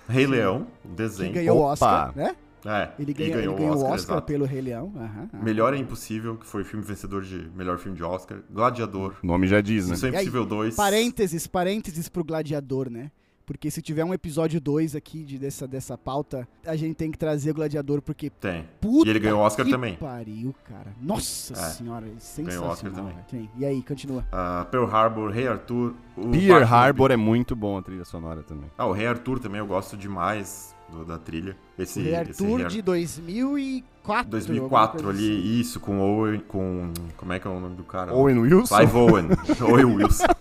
[0.10, 1.34] Rei Leão, Que desenho.
[1.34, 1.72] ganhou o Opa.
[1.74, 2.36] Oscar, né?
[2.68, 4.22] É, Ele e ganhou, ele ganhou o Oscar, exato.
[4.24, 4.92] pelo Rei Leão.
[4.96, 5.44] Aham, aham.
[5.44, 8.40] Melhor é Impossível, que foi o filme vencedor de melhor filme de Oscar.
[8.52, 9.16] Gladiador.
[9.24, 9.94] O nome já diz, né?
[9.96, 10.76] Isso é aí, Impossível 2.
[10.76, 13.12] Parênteses, parênteses pro Gladiador, né?
[13.46, 17.18] Porque se tiver um episódio 2 aqui de, dessa, dessa pauta, a gente tem que
[17.18, 18.66] trazer o Gladiador, porque Tem.
[18.82, 19.96] puta E ele ganhou o Oscar que também.
[19.96, 20.94] pariu, cara.
[21.02, 21.56] Nossa É.
[21.70, 22.70] senhora, Ganhou o sensacional.
[22.72, 23.16] Oscar também.
[23.32, 23.50] Sim.
[23.58, 24.26] E aí, continua.
[24.34, 25.94] Ah, Pearl Harbor, Rei Arthur.
[26.18, 28.70] o Pearl Harbor é muito bom a trilha sonora também.
[28.78, 31.56] Ah, o Rei Arthur também eu gosto demais do- da trilha.
[31.78, 34.30] Esse, o Rei esse Rei de 2004.
[34.32, 36.92] 2004 alguma coisa ali, isso, com Owen, com...
[37.18, 38.14] Como é que é o nome do cara?
[38.14, 38.76] Owen Wilson?
[38.78, 39.28] Clive Owen.
[39.72, 40.26] Owen Wilson.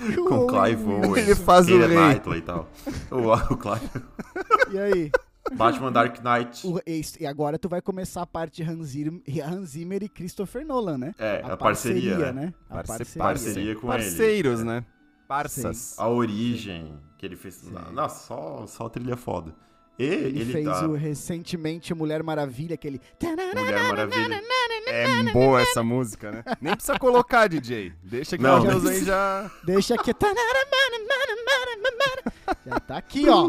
[0.00, 0.14] assim.
[0.26, 1.22] com O Clive Owen.
[1.22, 1.88] Ele faz o rei.
[1.96, 2.68] Knightley e tal.
[3.10, 3.88] O, o Clive...
[4.72, 5.10] E aí?
[5.52, 6.66] Batman Dark Knight.
[6.66, 10.64] O- e agora tu vai começar a parte de Hans Zimmer, Hans Zimmer e Christopher
[10.64, 11.14] Nolan, né?
[11.18, 12.52] É, a parceria, né?
[12.68, 13.22] A Parce- parceria.
[13.22, 14.02] Parceria com ele.
[14.02, 14.84] Parceiros, né?
[15.26, 15.94] Parças.
[15.98, 17.62] A origem que ele fez.
[17.92, 19.54] Nossa, só, só trilha foda.
[19.98, 20.88] E Ele, ele, fez tá.
[20.88, 22.98] o, recentemente Mulher Maravilha, aquele...
[23.22, 24.42] Mulher Maravilha.
[24.86, 26.42] É boa essa música, né?
[26.58, 27.92] Nem precisa colocar, DJ.
[28.02, 29.50] Deixa que Não, o Matheus nem aí já...
[29.62, 30.12] Deixa aqui.
[32.64, 33.46] Já tá aqui, ó.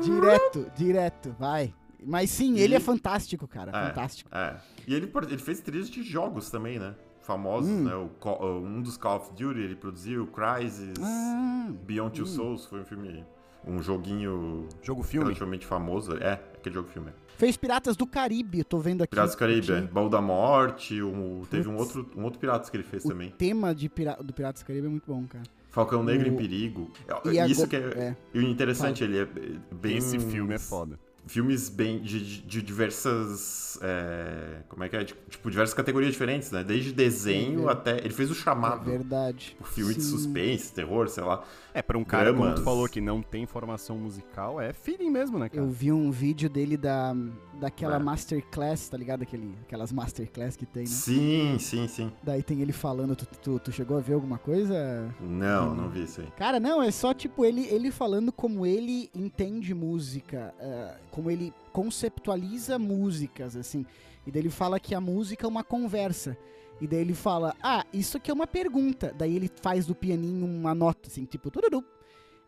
[0.00, 1.74] Direto, direto, vai.
[2.02, 3.70] Mas sim, ele é fantástico, cara.
[3.70, 4.30] É, Fantástico.
[4.34, 4.56] É.
[4.86, 6.94] E ele, ele fez trilhas de jogos também, né?
[7.32, 7.84] Famosos, Hum.
[7.84, 7.94] né?
[7.94, 12.84] O, um dos Call of Duty ele produziu, Crysis, Ah, Beyond Two Souls, foi um
[12.86, 13.22] filme.
[13.66, 15.26] Um joguinho Jogo filme.
[15.26, 16.16] relativamente famoso.
[16.16, 17.10] É, aquele jogo filme.
[17.36, 19.10] fez Piratas do Caribe, tô vendo aqui.
[19.10, 19.76] Piratas do Caribe, é.
[19.80, 23.08] Tinha- Baú da Morte, um- teve um outro, um outro Piratas que ele fez O
[23.10, 23.30] também.
[23.36, 25.44] tema de pira- do Piratas do Caribe é muito bom, cara.
[25.70, 26.90] Falcão Negro O- em Perigo.
[27.26, 28.16] E Isso que é, é.
[28.32, 29.28] e o interessante, ele é
[29.70, 29.98] bem...
[29.98, 30.98] Esse filme é foda.
[31.28, 33.78] Filmes bem de, de- de diversas...
[33.82, 35.04] é, como é que é?
[35.04, 36.64] Tipo, diversas categorias diferentes, né?
[36.64, 37.72] Desde desenho É.
[37.72, 37.98] até...
[37.98, 38.84] Ele fez o É chamado.
[38.84, 39.56] verdade.
[39.60, 40.10] o filme de Sim.
[40.10, 41.44] suspense, terror, sei lá.
[41.74, 45.38] É, pra um cara, como tu falou, que não tem formação musical, é feeling mesmo,
[45.38, 45.62] né, cara?
[45.62, 47.14] Eu vi um vídeo dele da,
[47.58, 47.98] daquela É.
[47.98, 49.22] masterclass, tá ligado?
[49.22, 50.88] Aquele, aquelas masterclass que tem, né?
[50.88, 52.12] Sim, sim, sim.
[52.22, 55.14] Daí tem ele falando, tu, tu, tu chegou a ver alguma coisa?
[55.20, 56.28] Não, não vi isso aí.
[56.36, 61.52] Cara, não, é só tipo ele, ele falando como ele entende música, eh, como ele
[61.72, 63.84] conceptualiza músicas, assim.
[64.26, 66.36] E daí ele fala que a música é uma conversa.
[66.80, 69.12] E daí ele fala, ah, isso aqui é uma pergunta.
[69.18, 71.50] Daí ele faz do pianinho uma nota, assim, tipo.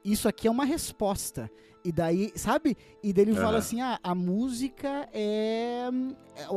[0.05, 1.51] Isso aqui é uma resposta.
[1.83, 2.77] E daí, sabe?
[3.03, 3.57] E daí ele fala Aham.
[3.59, 5.89] assim, ah, a música é,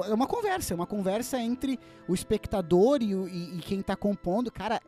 [0.10, 1.80] é uma conversa, é uma conversa entre
[2.10, 4.52] o espectador e, o- e- e quem tá compondo.
[4.52, 4.82] Cara,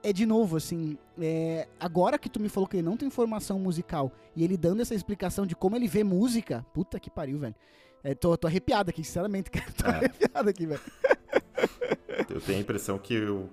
[0.00, 3.58] é de novo, assim, é, agora que tu me falou que ele não tem formação
[3.58, 7.54] musical e ele dando essa explicação de como ele vê música, puta que pariu, velho.
[8.04, 9.72] É, tô, tô arrepiado aqui, sinceramente, cara.
[9.72, 9.90] Tô É.
[9.96, 10.80] arrepiado aqui, velho.
[12.28, 13.48] Eu tenho a impressão que, o,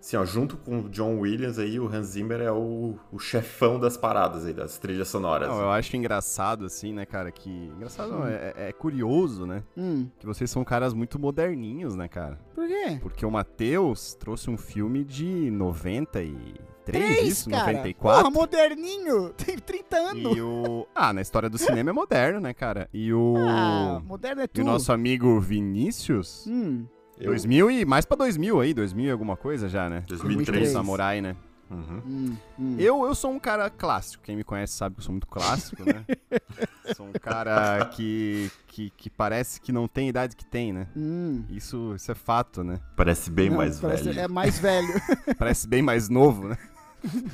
[0.00, 3.78] assim, ó, junto com o John Williams aí, o Hans Zimmer é o, o chefão
[3.78, 5.48] das paradas aí, das trilhas sonoras.
[5.48, 7.50] Não, eu acho engraçado, assim, né, cara, que...
[7.76, 12.38] Engraçado não, é, é curioso, né, Hum, que vocês são caras muito moderninhos, né, cara?
[12.54, 12.98] por quê?
[13.02, 17.50] Porque o Matheus trouxe um filme de 93, Três, isso?
[17.50, 17.66] cara.
[17.66, 18.22] 94?
[18.22, 19.30] Porra, moderninho.
[19.38, 20.36] Tem 30 anos.
[20.36, 20.86] E o...
[20.94, 22.88] Ah, na história do cinema é moderno, né, cara?
[22.92, 23.34] E o...
[23.38, 24.62] Ah, moderno é E tu.
[24.62, 26.46] o nosso amigo Vinícius...
[26.48, 26.86] Hum,
[27.20, 30.02] Eu- 2000 e mais pra 2000 aí, 2000 e alguma coisa já, né?
[30.08, 30.70] 2003.
[30.70, 31.36] Samurai, né?
[31.70, 32.02] Uhum.
[32.04, 32.76] hum, hum.
[32.80, 34.24] Eu, eu sou um cara clássico.
[34.24, 36.04] Quem me conhece sabe que eu sou muito clássico, né?
[36.96, 40.88] sou um cara que, que, que parece que não tem a idade que tem, né?
[40.96, 41.44] Hum.
[41.48, 42.80] Isso, isso é fato, né?
[42.96, 44.18] Parece bem Não, mais parece- velho.
[44.20, 44.88] É mais velho.
[45.38, 46.58] Parece bem mais novo, né?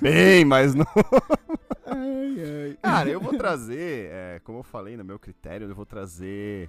[0.03, 0.91] Bem mais novo.
[1.87, 2.37] ai,
[2.69, 2.79] ai.
[2.83, 6.69] Cara, eu vou trazer, é, como eu falei no meu critério, eu vou trazer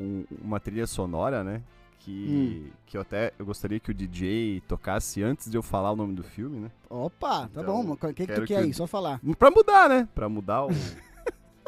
[0.00, 1.62] um- uma trilha sonora, né?
[2.00, 5.96] Que, que eu até eu gostaria que o DJ tocasse antes de eu falar o
[5.96, 6.70] nome do filme, né?
[6.88, 7.92] Opa, tá Então, bom.
[7.92, 8.72] O que, que tu que quer aí?
[8.72, 9.20] Só falar.
[9.38, 10.08] Pra mudar, né?
[10.14, 10.70] Pra mudar o.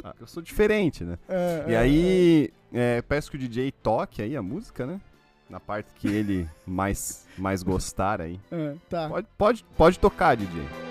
[0.03, 1.19] Ah, eu sou diferente, né?
[1.29, 4.99] É, E é, aí, é, peço que o DJ toque aí a música, né?
[5.49, 8.41] Na parte que ele mais, mais gostar aí.
[8.51, 9.09] é, é, tá.
[9.11, 10.90] Pode, pode, pode tocar, DJ.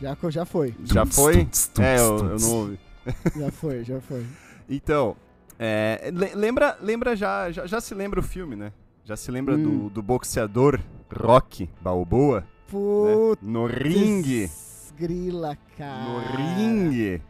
[0.00, 0.74] Já, já foi.
[0.84, 1.48] Já foi?
[1.78, 2.78] É, eu, eu não ouvi.
[3.36, 4.24] Já foi, já foi.
[4.68, 5.16] Então,
[5.58, 8.72] é, le- lembra, lembra já, já, já se lembra o filme, né?
[9.04, 9.62] Já se lembra Hum.
[9.88, 10.78] do, do boxeador
[11.12, 12.40] Rock Balboa?
[12.42, 12.46] né?
[12.68, 14.50] Putz, No ringue.
[14.96, 16.04] grila, cara.
[16.04, 17.22] No ringue.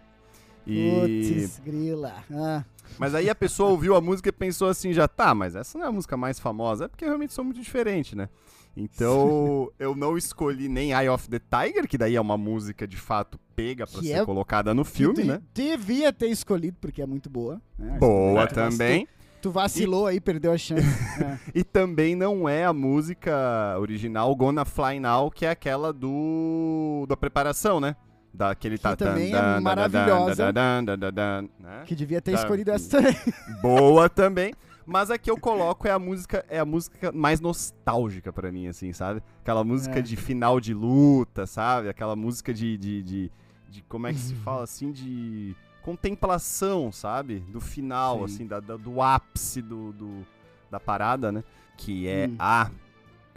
[0.66, 1.37] E...
[1.46, 2.14] Putz, grila.
[2.30, 2.64] Ah,
[2.98, 5.87] Mas aí a pessoa ouviu a música e pensou assim, já tá, mas essa não
[5.87, 8.28] é a música mais famosa, é porque eu realmente sou muito diferente, né?
[8.76, 12.96] Então eu não escolhi nem Eye of the Tiger, que daí é uma música de
[12.96, 15.40] fato pega pra Que ser é- colocada no filme, né?
[15.52, 17.61] Devia ter escolhido, porque é muito boa.
[17.78, 17.98] né?
[17.98, 19.09] Boa Tu vac- também.
[19.42, 20.83] Tu vacilou aí, perdeu a chance.
[21.22, 21.38] É.
[21.54, 27.16] E também não é a música original Gonna Fly Now, que é aquela do da
[27.16, 27.96] preparação, né?
[28.33, 30.52] Daquele Que também é maravilhosa.
[30.52, 31.83] né?
[31.87, 32.38] Que devia ter Tá.
[32.38, 33.16] escolhido essa também.
[33.61, 34.54] Boa também.
[34.90, 38.66] Mas a que eu coloco é a música é a música mais nostálgica pra mim,
[38.66, 39.22] assim, sabe?
[39.40, 40.03] Aquela música É.
[40.03, 41.88] de final de luta, sabe?
[41.88, 43.33] Aquela música de, de, de,
[43.68, 44.24] de- como é que Uhum.
[44.26, 47.38] se fala assim de contemplação, sabe?
[47.48, 48.24] Do final, Sim.
[48.35, 50.26] assim, da, da- do ápice do, do-
[50.70, 51.44] da parada, né?
[51.76, 52.37] Que é Hum.
[52.38, 52.70] a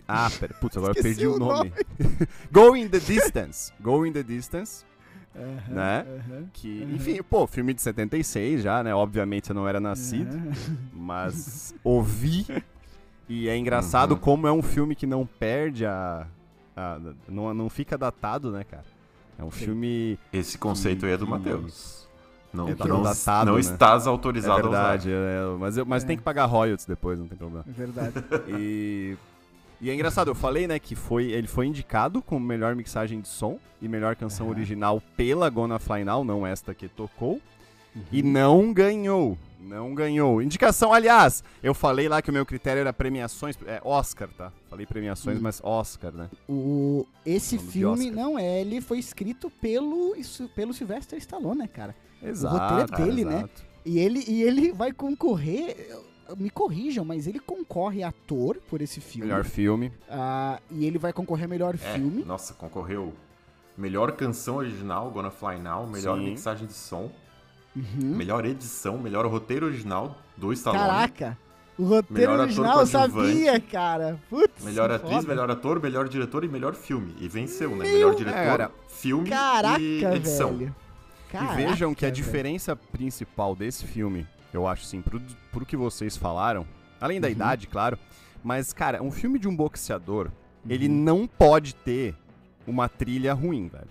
[0.07, 1.71] ah, pera, putz, agora eu perdi o o nome.
[2.51, 3.71] Go in the Distance.
[3.79, 4.83] Go in the Distance.
[5.35, 6.05] Aham, Né?
[6.07, 6.95] aham, Que, Uhum.
[6.95, 8.93] enfim, pô, filme de 76 já, né?
[8.93, 10.29] Obviamente eu não era nascido
[10.93, 12.45] mas ouvi
[13.27, 14.17] e é engraçado Uhum.
[14.19, 16.27] como é um filme que não perde a,
[16.75, 18.85] a- não, não fica datado, né, cara?
[19.39, 20.19] É um filme.
[20.31, 22.07] Esse conceito aí é do que- Matheus.
[22.53, 23.61] Não, É não, datado, não né?
[23.61, 26.07] estás É autorizado verdade, é, mas, eu- mas É.
[26.07, 27.65] tem que pagar royalties depois, não tem problema.
[27.67, 28.13] É verdade.
[28.47, 29.17] E,
[29.83, 33.27] e é engraçado, eu falei, né, que foi, ele foi indicado como melhor mixagem de
[33.27, 34.55] som e melhor canção Aham.
[34.55, 37.39] original pela Gonna Fly Now, não esta que tocou,
[38.11, 38.31] e Uhum.
[38.31, 39.37] não ganhou.
[39.59, 40.41] Não ganhou.
[40.41, 44.51] Indicação, aliás, eu falei lá que o meu critério era premiações, é Oscar, tá?
[44.69, 45.41] Falei premiações, Hum.
[45.41, 46.29] mas Oscar, né?
[46.49, 51.95] O, esse filme, não é, ele foi escrito pelo, isso, pelo Sylvester Stallone, né, cara?
[52.21, 52.57] Exato.
[52.57, 53.49] roteiro é dele, né?
[53.85, 55.95] E ele, e ele vai concorrer,
[56.37, 59.27] me corrijam, mas ele concorre a ator por esse filme.
[59.27, 59.91] Melhor filme.
[60.09, 62.23] Ah, e ele vai concorrer a melhor É, filme.
[62.23, 63.13] nossa, concorreu.
[63.77, 65.87] Melhor canção original, Gonna Fly Now.
[65.87, 66.25] Melhor Sim.
[66.31, 67.11] mixagem de som.
[67.75, 67.83] Uhum.
[68.15, 68.97] Melhor edição.
[68.99, 70.83] Melhor roteiro original do Stallone.
[70.83, 71.37] Caraca!
[71.75, 74.19] O roteiro Melhor ator original eu sabia, cara.
[74.29, 75.27] Putz, Melhor atriz, foda.
[75.27, 77.15] melhor ator, melhor diretor e melhor filme.
[77.19, 77.77] E venceu, né?
[77.85, 78.71] Meu- Melhor diretor, cara.
[78.89, 80.55] filme Caraca, e edição.
[80.55, 80.75] velho.
[81.27, 82.15] e Caraca, vejam que a velho.
[82.15, 86.65] diferença principal desse filme, eu acho assim, pro, pro que vocês falaram,
[86.99, 87.31] além da Uhum.
[87.33, 87.97] idade, claro,
[88.43, 90.29] mas, cara, um filme de um boxeador,
[90.69, 90.93] ele Uhum.
[90.95, 92.15] não pode ter
[92.67, 93.87] uma trilha ruim, velho.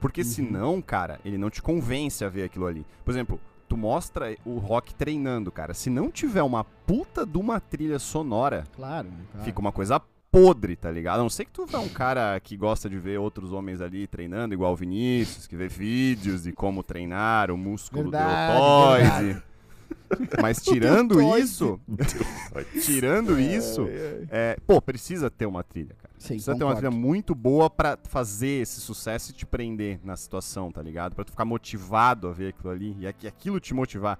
[0.00, 0.26] Porque Uhum.
[0.26, 2.86] senão, cara, ele não te convence a ver aquilo ali.
[3.04, 5.74] Por exemplo, tu mostra o Rock treinando, cara.
[5.74, 9.44] Se não tiver uma puta de uma trilha sonora, Claro, né, claro.
[9.44, 11.20] fica uma coisa podre, tá ligado?
[11.20, 14.06] A não ser que tu é um cara que gosta de ver outros homens ali
[14.06, 19.42] treinando, igual o Vinícius, que vê vídeos de como treinar o músculo Verdade, deltoide.
[20.40, 21.80] Mas tirando isso,
[22.84, 23.86] tirando isso,
[24.30, 26.14] é, pô, precisa ter uma trilha, cara.
[26.18, 26.88] Sim, precisa ter uma concordo.
[26.90, 31.14] trilha muito boa pra fazer esse sucesso e te prender na situação, tá ligado?
[31.14, 34.18] Pra tu ficar motivado a ver aquilo ali e aqui- aquilo te motivar.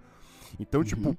[0.61, 0.87] Então, Uhum.
[0.87, 1.17] tipo,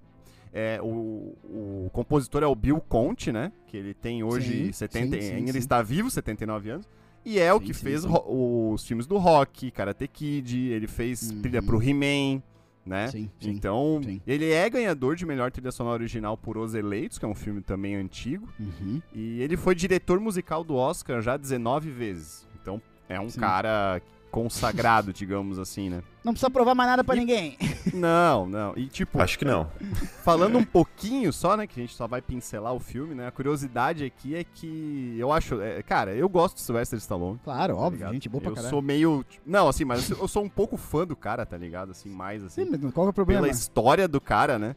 [0.53, 3.51] é, o, o compositor é o Bill Conte, né?
[3.67, 5.57] Que ele tem hoje Sim, 70, sim, sim, ainda sim.
[5.59, 6.87] está vivo, 79 anos.
[7.25, 11.41] E é o que sim, fez os filmes do Rock, Karate Kid, ele fez Uhum.
[11.41, 12.41] trilha pro He-Man,
[12.87, 13.07] né?
[13.07, 13.49] Sim, sim.
[13.51, 14.21] Então, sim.
[14.25, 17.61] ele é ganhador de melhor trilha sonora original por Os Eleitos, que é um filme
[17.61, 18.47] também antigo.
[18.59, 19.01] Uhum.
[19.13, 22.47] E ele foi diretor musical do Oscar já 19 vezes.
[22.61, 26.01] Então é um cara consagrado, digamos assim, né?
[26.23, 27.57] Não precisa provar mais nada pra ninguém.
[27.93, 28.73] Não, não.
[28.75, 29.71] E tipo, Acho que não.
[30.23, 33.25] falando um pouquinho só, né, que a gente só vai pincelar o filme, né?
[33.27, 37.39] A curiosidade aqui é que eu acho, é, cara, eu gosto do Sylvester Stallone.
[37.45, 38.13] Claro, tá óbvio, ligado?
[38.13, 38.69] gente boa pra Eu caralho.
[38.69, 41.91] sou meio, não, assim, mas eu sou um pouco fã do cara, tá ligado?
[41.91, 43.41] Assim, mais assim, Sim, mas qual é o problema?
[43.43, 44.75] pela história do cara, né?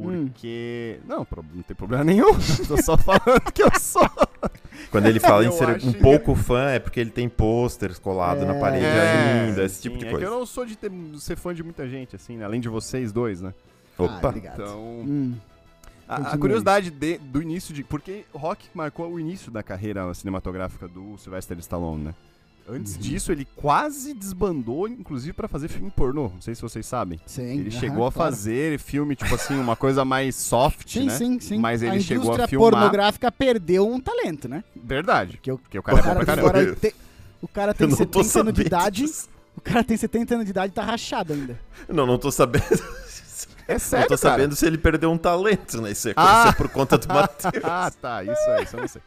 [0.00, 0.26] Hum.
[0.28, 0.98] Porque.
[1.06, 2.32] Não, pro- não tem problema nenhum.
[2.68, 4.08] Tô só falando que eu sou.
[4.90, 7.28] Quando ele fala em Eu ser acho um que- pouco fã, é porque ele tem
[7.28, 8.60] pôsteres colados na É.
[8.60, 10.26] parede É, ainda, esse tipo sim, de é coisa.
[10.26, 12.44] que eu não sou de ter- ser fã de muita gente, assim, né?
[12.44, 13.52] Além de vocês dois, né?
[13.98, 14.60] Ah, Opa, obrigado.
[14.62, 14.80] Então.
[14.80, 15.34] Hum,
[16.06, 17.82] A, a curiosidade de- do início de.
[17.82, 22.14] Porque Rock marcou o início da carreira cinematográfica do Sylvester Stallone, né?
[22.66, 23.00] Antes Uhum.
[23.02, 26.30] disso, ele quase desbandou, inclusive, pra fazer filme pornô.
[26.34, 27.20] Não sei se vocês sabem.
[27.26, 27.60] sim.
[27.60, 28.30] Ele chegou a claro.
[28.30, 31.12] fazer filme, tipo assim, uma coisa mais soft, Sim, né?
[31.16, 31.58] sim, sim.
[31.58, 34.64] Mas ele a chegou a indústria filmar- pornográfica perdeu um talento, né?
[34.74, 35.32] Verdade.
[35.32, 36.76] Porque o, Porque o cara é bom pra cara caramba.
[36.76, 36.92] tem,
[37.42, 39.02] o cara tem eu não tô 70 anos de idade.
[39.02, 39.28] disso.
[39.56, 41.60] O cara tem 70 anos de idade e tá rachado ainda.
[41.88, 42.64] Não, não tô sabendo.
[43.68, 44.34] É não sério, tô cara.
[44.36, 45.92] sabendo se ele perdeu um talento, né?
[45.92, 46.48] Isso é, Ah!
[46.48, 47.64] é por conta do Matheus.
[47.64, 48.22] ah, tá.
[48.24, 49.02] Isso é, isso eu não sei.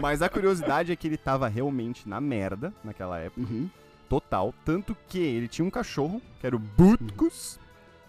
[0.00, 3.40] Mas a curiosidade é que ele tava realmente na merda naquela época.
[3.40, 3.68] Uhum.
[4.08, 4.54] total.
[4.64, 7.60] Tanto que ele tinha um cachorro, que era o Butkus.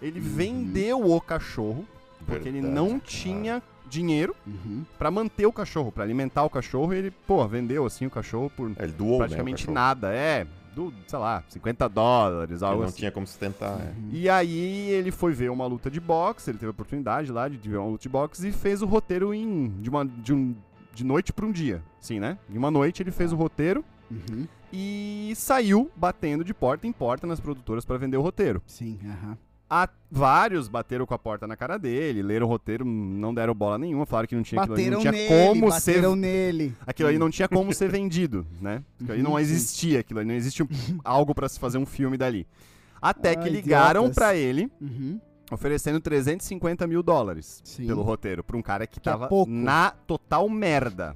[0.02, 0.26] Ele Uhum.
[0.26, 1.86] vendeu o cachorro,
[2.26, 3.02] porque ele Verdade, não cara.
[3.06, 4.86] tinha dinheiro Uhum.
[4.98, 6.94] pra manter o cachorro, pra alimentar o cachorro.
[6.94, 9.74] E ele, pô, vendeu assim o cachorro por Ele doou, praticamente né, cachorro.
[9.74, 10.14] nada.
[10.14, 13.00] É, do, sei lá, 50 dólares, Ele algo não assim.
[13.00, 13.82] tinha como sustentar.
[13.82, 13.84] é.
[14.00, 14.10] Uhum.
[14.14, 17.58] E aí ele foi ver uma luta de boxe, ele teve a oportunidade lá de
[17.58, 20.56] ver uma luta de boxe e fez o roteiro em de uma de um
[21.00, 22.38] de noite pra um dia, sim, né?
[22.50, 24.46] De uma noite ele fez o roteiro Uhum.
[24.74, 28.62] e saiu batendo de porta em porta nas produtoras pra vender o roteiro.
[28.68, 29.38] Sim, aham.
[29.70, 33.78] A- vários bateram com a porta na cara dele, leram o roteiro, não deram bola
[33.78, 35.30] nenhuma, falaram que não tinha aquilo ali, Bateram não tinha nele,
[35.60, 36.76] como ser bateram nele.
[36.88, 38.84] aquilo ali não tinha como ser vendido, né?
[39.00, 40.68] Aquilo ali Uhum, não existia, aquilo ali não existia um-
[41.06, 42.46] algo pra se fazer um filme dali.
[43.02, 44.16] Até que Ah, ligaram idiotas.
[44.16, 45.22] pra ele Uhum.
[45.52, 47.88] Oferecendo 350 mil dólares Sim.
[47.88, 49.52] pelo roteiro, pra um cara que, Que é tava pouco.
[49.52, 51.16] na total merda,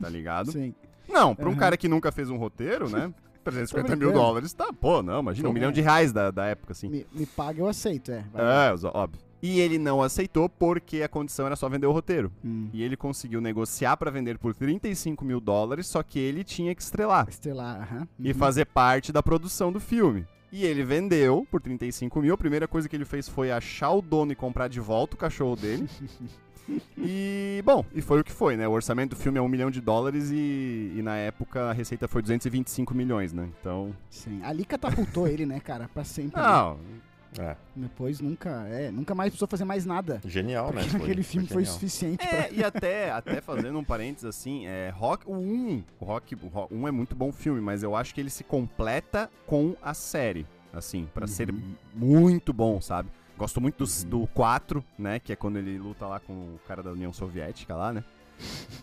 [0.00, 0.52] tá ligado?
[0.52, 0.74] Sim.
[1.08, 3.12] Não, pra um cara que nunca fez um roteiro, né?
[3.44, 6.72] 350 Tô mil dólares, tá, pô, não, imagina, um milhão de reais da, da época,
[6.72, 6.88] assim.
[6.88, 8.24] Me, me paga, eu aceito, é.
[8.32, 8.64] Vai lá.
[8.66, 9.20] É, os- óbvio.
[9.44, 12.30] E ele não aceitou porque a condição era só vender o roteiro.
[12.44, 12.68] Hum.
[12.72, 16.80] E ele conseguiu negociar pra vender por 35 mil dólares, só que ele tinha que
[16.80, 18.06] estrelar Estrelar, aham.
[18.20, 18.38] e Uhum.
[18.38, 20.24] fazer parte da produção do filme.
[20.52, 22.34] E ele vendeu por 35 mil.
[22.34, 25.18] A primeira coisa que ele fez foi achar o dono e comprar de volta o
[25.18, 25.88] cachorro dele.
[26.96, 28.68] E, bom, e foi o que foi, né?
[28.68, 32.06] O orçamento do filme é um milhão de dólares e, e na época a receita
[32.06, 33.48] foi 225 milhões, né?
[33.60, 33.92] Então.
[34.08, 34.40] Sim.
[34.44, 35.90] Ali catapultou ele, né, cara?
[35.92, 36.40] Pra sempre.
[36.40, 36.46] né?
[37.38, 38.66] É, Depois nunca.
[38.68, 40.20] É, nunca mais precisou fazer mais nada.
[40.26, 40.82] genial, né?
[40.82, 41.74] Foi- aquele filme foi genial.
[41.74, 42.38] suficiente pra.
[42.38, 46.48] É, e até, até fazendo um parênteses assim, é, rock, o 1, o rock, o
[46.48, 49.94] Rock 1 é muito bom filme, mas eu acho que ele se completa com a
[49.94, 51.54] série, assim, pra ser
[51.94, 53.08] muito bom, sabe?
[53.38, 56.82] Gosto muito do, do 4, né, que é quando ele luta lá com o cara
[56.82, 58.04] da União Soviética lá, né?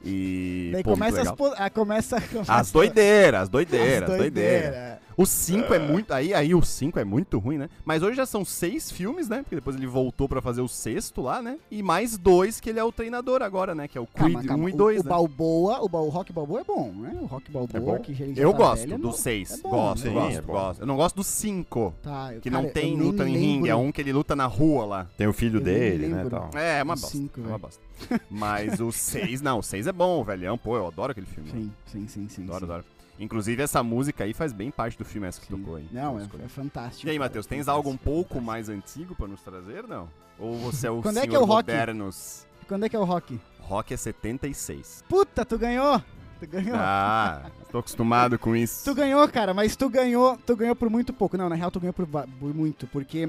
[0.03, 1.27] E Daí pô, começa as,
[1.57, 4.69] ah, começa, começa as doideiras, as as doideiras, as doideiras.
[4.71, 5.01] doideira.
[5.21, 6.13] O 5 é muito.
[6.13, 7.69] Aí, aí o 5 é muito ruim, né?
[7.83, 9.41] Mas hoje já são seis filmes, né?
[9.43, 11.57] Porque depois ele voltou pra fazer o sexto lá, né?
[11.69, 13.85] E mais dois que ele é o treinador agora, né?
[13.87, 14.63] Que é o Creed Calma, calma.
[14.63, 15.09] 1 e O- 2, o, né?
[15.09, 17.17] Balboa, o, Ba- o Rock Balboa é bom, né?
[17.21, 17.99] O Rock Balboa, bom?
[17.99, 19.11] que ele já Eu tá gosto velho, é do bom.
[19.11, 19.51] 6.
[19.51, 20.53] É bom, gosto, Sim, gosto, é bom.
[20.53, 20.79] gosto.
[20.79, 23.69] Eu não gosto do 5, Tá, eu- que cara, não tem luta em ringue.
[23.69, 25.07] É um que ele luta na rua lá.
[25.17, 26.25] Tem o filho Eu dele, né?
[26.29, 26.49] Tal.
[26.55, 27.09] É, é uma O bosta.
[27.17, 27.81] cinco, é uma bosta.
[28.29, 30.57] Mas o 6, não, o 6 é bom, velhão.
[30.57, 31.49] Pô, eu adoro aquele filme.
[31.51, 32.43] Sim, sim, sim, sim.
[32.43, 32.65] Adoro, sim.
[32.71, 32.85] adoro.
[33.19, 35.57] Inclusive, essa música aí faz bem parte do filme, essa que Sim.
[35.57, 35.87] tocou aí.
[35.91, 37.05] Não, é, é fantástico.
[37.05, 40.07] E aí, Matheus, tens algo um pouco mais antigo pra nos trazer, não?
[40.39, 41.69] Ou você é o Quando é que é o rock?
[41.69, 42.47] modernos?
[42.67, 43.39] Quando é que é o Rock?
[43.59, 45.03] Rock é 76.
[45.09, 46.01] Puta, tu ganhou!
[46.39, 46.75] Tu ganhou!
[46.77, 48.85] Ah, tô acostumado com isso.
[48.85, 51.35] Tu ganhou, cara, mas tu ganhou, tu ganhou por muito pouco.
[51.35, 53.27] Não, na real tu ganhou por, por muito, porque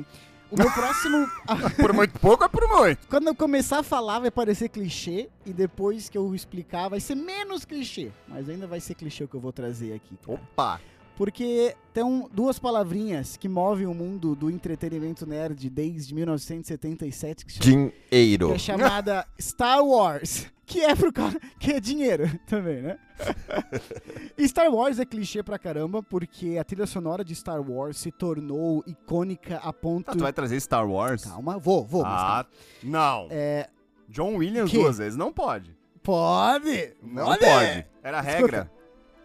[0.51, 1.27] o meu próximo,
[1.77, 3.07] Por muito pouco é por muito.
[3.09, 7.15] quando eu começar a falar vai parecer clichê e depois que eu explicar vai ser
[7.15, 10.17] menos clichê, mas ainda vai ser clichê o que eu vou trazer aqui.
[10.25, 10.39] cara.
[10.53, 10.81] Opa!
[11.17, 18.49] Porque tem duas palavrinhas que movem o mundo do entretenimento nerd desde 1977 que, Dinheiro.
[18.49, 22.97] que é chamada Star Wars, que é pro cara, que é dinheiro também, né?
[24.47, 28.83] Star Wars é clichê pra caramba porque a trilha sonora de Star Wars se tornou
[28.87, 31.25] icônica a ponto Ah, tu vai trazer Star Wars?
[31.25, 32.47] Calma, vou, vou, ah,
[32.83, 33.27] não.
[33.31, 33.69] É,
[34.09, 34.79] John Williams Que?
[34.79, 35.77] duas vezes, não pode.
[36.03, 36.95] pode.
[37.03, 37.41] Não Pode.
[37.45, 37.87] pode.
[38.03, 38.33] Era a Escuta.
[38.37, 38.71] regra.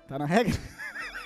[0.08, 0.54] Tá na regra?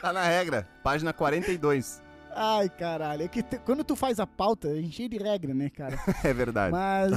[0.01, 0.67] Tá na regra.
[0.83, 2.01] Página 42.
[2.33, 3.23] Ai, caralho.
[3.23, 5.97] É que te- quando tu faz a pauta, a gente cheio de regra, né, cara?
[6.23, 6.71] É verdade.
[6.71, 7.11] Mas.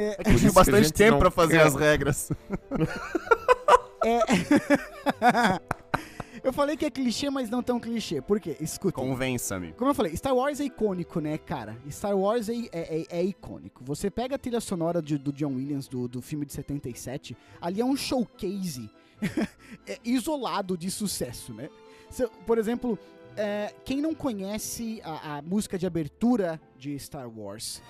[0.00, 1.66] É, É que eu isso tive que a bastante tempo não pra fazer quer.
[1.66, 2.30] as regras.
[6.42, 8.20] eu falei que é clichê, mas não tão clichê.
[8.22, 8.56] Por quê?
[8.60, 8.94] Escuta.
[8.94, 9.72] Convença-me.
[9.72, 11.76] Como eu falei, Star Wars é icônico, né, cara?
[11.90, 13.82] Star Wars é, é, é- é icônico.
[13.84, 17.80] Você pega a trilha sonora de- do John Williams, do, do filme de 77, ali
[17.80, 18.88] é um showcase
[19.86, 21.68] é, isolado de sucesso, né?
[22.46, 22.98] Por exemplo,
[23.36, 27.82] é, quem não conhece a, a música de abertura de Star Wars?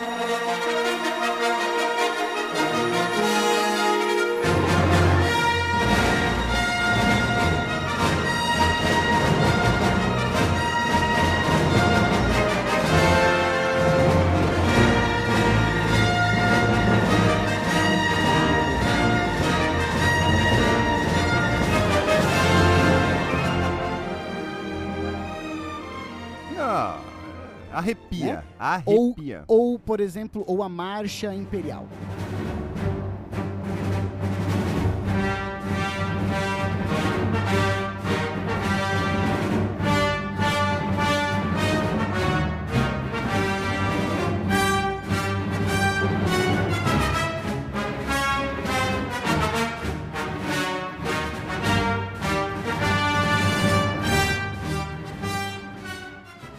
[0.00, 0.40] Não.
[27.80, 28.36] Arrepia.
[28.36, 28.42] Né?
[28.58, 29.44] Arrepia.
[29.48, 31.86] Ou, por exemplo, ou a Marcha Imperial.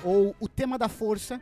[0.03, 1.39] Ou o tema da força.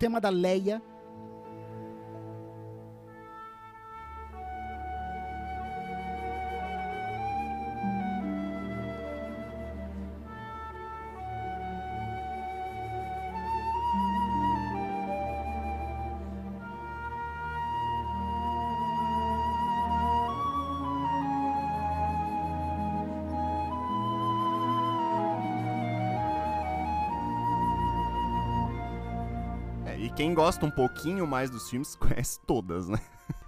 [0.00, 0.80] Tema da Leia.
[30.10, 32.98] E quem gosta um pouquinho mais dos filmes conhece todas, né?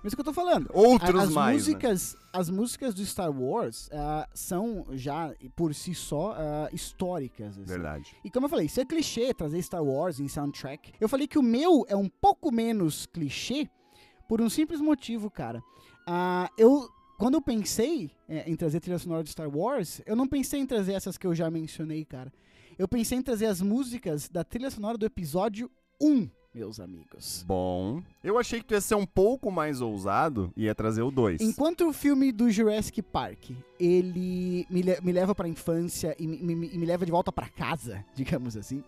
[0.03, 0.71] Mas é o que eu tô falando.
[0.73, 1.75] Outros as mais, né?
[1.75, 7.59] músicas, as músicas do Star Wars ah, são já por si só ah, históricas.
[7.59, 7.67] assim.
[7.67, 8.17] Verdade.
[8.25, 10.93] E como eu falei, isso é clichê trazer Star Wars em soundtrack.
[11.01, 13.69] Eu falei que o meu é um pouco menos clichê
[14.29, 15.63] por um simples motivo, cara.
[16.07, 16.89] Ah, eu
[17.19, 20.67] quando eu pensei é, em trazer trilha sonora de Star Wars, eu não pensei em
[20.67, 22.33] trazer essas que eu já mencionei, cara.
[22.79, 27.45] Eu pensei em trazer as músicas da trilha sonora do episódio 1, meus amigos.
[27.47, 31.11] Bom, eu achei que tu ia ser um pouco mais ousado e ia trazer o
[31.11, 31.41] 2.
[31.41, 33.51] Enquanto o filme do Jurassic Park,
[33.81, 37.49] ele me, le- me leva pra infância e me, me- me leva de volta pra
[37.49, 38.85] casa, digamos assim.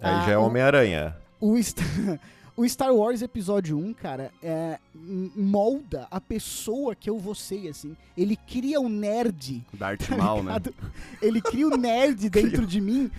[0.00, 1.16] Aí Ah, já é o- Homem-Aranha.
[1.40, 1.80] O, St-
[2.56, 4.78] o Star Wars Episódio 1, cara, é,
[5.36, 7.94] molda a pessoa que eu vou ser, assim.
[8.16, 10.54] Ele cria um nerd, Darth tá Maul, né?
[11.20, 13.10] Ele cria um nerd dentro de mim.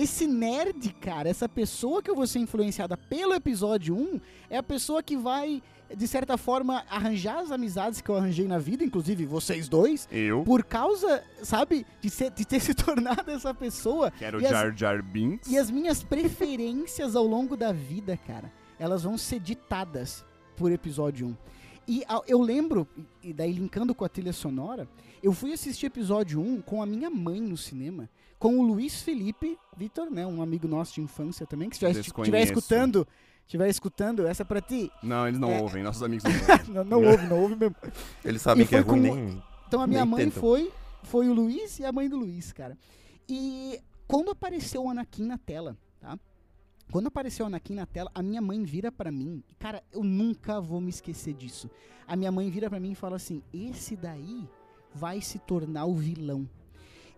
[0.00, 4.62] Esse nerd, cara, essa pessoa que eu vou ser influenciada pelo episódio 1, é a
[4.62, 5.60] pessoa que vai,
[5.96, 10.44] de certa forma, arranjar as amizades que eu arranjei na vida, inclusive vocês dois, Eu
[10.44, 14.10] por causa, sabe, de, ser- de ter se tornado essa pessoa.
[14.12, 15.50] quero Jar Jar Binks.
[15.50, 20.24] E as minhas preferências ao longo da vida, cara, elas vão ser ditadas
[20.56, 21.36] por episódio 1.
[21.90, 22.86] E eu lembro,
[23.22, 24.86] e daí linkando com a trilha sonora,
[25.22, 28.08] eu fui assistir episódio 1 com a minha mãe no cinema,
[28.38, 32.42] com o Luiz Felipe Vitor, né, um amigo nosso de infância também, que se estiver
[32.42, 33.06] escutando,
[33.46, 34.90] estiver escutando, essa é pra ti.
[35.02, 35.60] Não, eles não É.
[35.60, 36.74] ouvem, nossos amigos não ouvem.
[36.74, 37.76] Não, não ouve, não ouve mesmo.
[38.24, 39.42] Eles sabem que é ruim, com- nem.
[39.66, 40.40] Então a minha mãe tentam.
[40.40, 40.72] foi,
[41.02, 42.76] foi o Luiz e a mãe do Luiz, cara.
[43.28, 46.18] E quando apareceu o Anakin na tela, tá?
[46.90, 50.58] Quando apareceu o Anakin na tela, a minha mãe vira pra mim, cara, eu nunca
[50.60, 51.68] vou me esquecer disso.
[52.06, 54.48] A minha mãe vira pra mim e fala assim: "Esse daí
[54.94, 56.48] vai se tornar o vilão".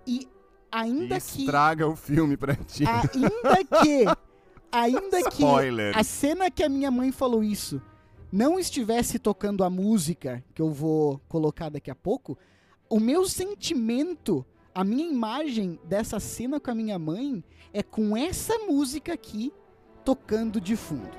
[0.04, 0.26] E
[0.70, 2.84] ainda que estraga o filme pra ti.
[2.86, 4.04] ainda que
[4.72, 5.96] ainda que Spoiler.
[5.96, 7.80] a cena que a minha mãe falou isso
[8.32, 12.38] não estivesse tocando a música que eu vou colocar daqui a pouco,
[12.88, 17.42] o meu sentimento, a minha imagem dessa cena com a minha mãe
[17.72, 19.52] é com essa música aqui
[20.04, 21.10] tocando de fundo.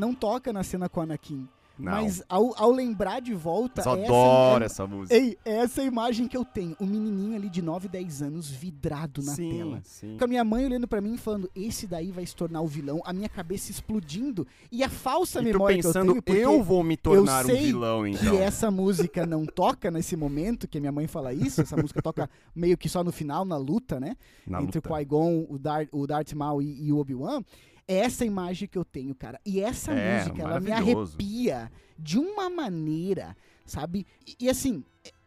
[0.00, 1.46] Não toca na cena com Anakin,
[1.78, 1.92] Não.
[1.92, 5.14] mas ao, ao lembrar de volta, eu essa adoro é- essa música.
[5.16, 6.76] Ei, é essa imagem que eu tenho.
[6.80, 9.80] O menininho ali de 9, 10 anos vidrado na sim, tela.
[9.84, 10.16] sim.
[10.18, 12.66] Com a minha mãe olhando pra mim e falando, esse daí vai se tornar o
[12.66, 14.46] vilão, a minha cabeça explodindo.
[14.70, 17.66] E a falsa E memória pensando, que eu tenho, eu vou me tornar um sei
[17.66, 18.38] vilão, que então.
[18.38, 22.28] essa música não toca nesse momento, que a minha mãe fala isso, essa música toca
[22.54, 24.16] meio que só no final, na luta, né?
[24.46, 24.92] Na Entre luta.
[24.92, 27.42] o Qui-Gon, o, Dar o Darth Maul e, e o Obi-Wan.
[27.90, 29.40] É essa imagem que eu tenho, cara.
[29.44, 33.36] E essa É, música, ela me arrepia de uma maneira,
[33.66, 34.06] sabe?
[34.26, 34.84] E, e assim,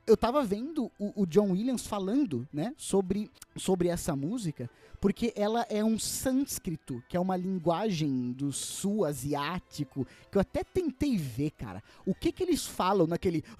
[0.07, 4.69] eu tava vendo o, o John Williams falando, né, sobre, sobre essa música,
[5.01, 10.63] porque ela é um sânscrito, que é uma linguagem do sul asiático, que eu até
[10.63, 11.83] tentei ver, cara.
[12.05, 13.43] O que que eles falam naquele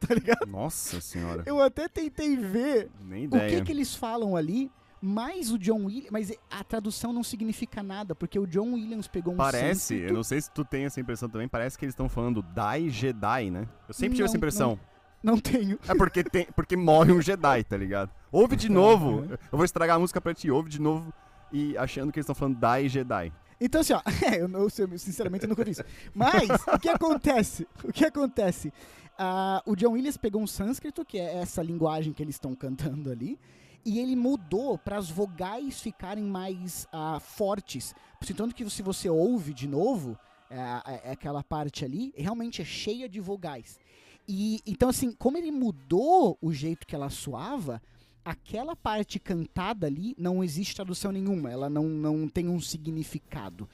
[0.00, 0.46] tá ligado?
[0.46, 1.42] Nossa senhora.
[1.46, 3.58] Eu até tentei ver Nem o ideia.
[3.58, 4.70] que que eles falam ali,
[5.00, 9.34] mas o John Williams, mas a tradução não significa nada, porque o John Williams pegou
[9.34, 11.92] um Parece, sânscrito- eu não sei se tu tem essa impressão também, parece que eles
[11.92, 13.68] estão falando Dai Jedi, né?
[13.86, 14.80] Eu sempre tive essa Não, impressão.
[15.22, 15.78] Não tenho.
[15.88, 18.10] É porque, tem, porque morre um Jedi, tá ligado?
[18.30, 19.24] Ouve de novo.
[19.30, 21.12] Eu vou estragar a música pra ti, ouve de novo
[21.52, 23.32] e achando que eles estão falando Dai Jedi.
[23.60, 25.82] Então, assim, ó, é, eu, não, sinceramente eu nunca vi isso.
[26.14, 27.66] Mas, o que acontece?
[27.82, 28.72] O que acontece?
[29.18, 33.10] Ah, o John Williams pegou um sânscrito, que é essa linguagem que eles estão cantando
[33.10, 33.36] ali,
[33.84, 37.94] e ele mudou para as vogais ficarem mais ah, fortes.
[38.36, 40.18] Tanto que se você ouve de novo,
[40.50, 43.78] é, é aquela parte ali, realmente é cheia de vogais.
[44.26, 47.80] E então, assim, como ele mudou o jeito que ela soava,
[48.24, 53.68] aquela parte cantada ali não existe tradução nenhuma, ela não, não tem um significado.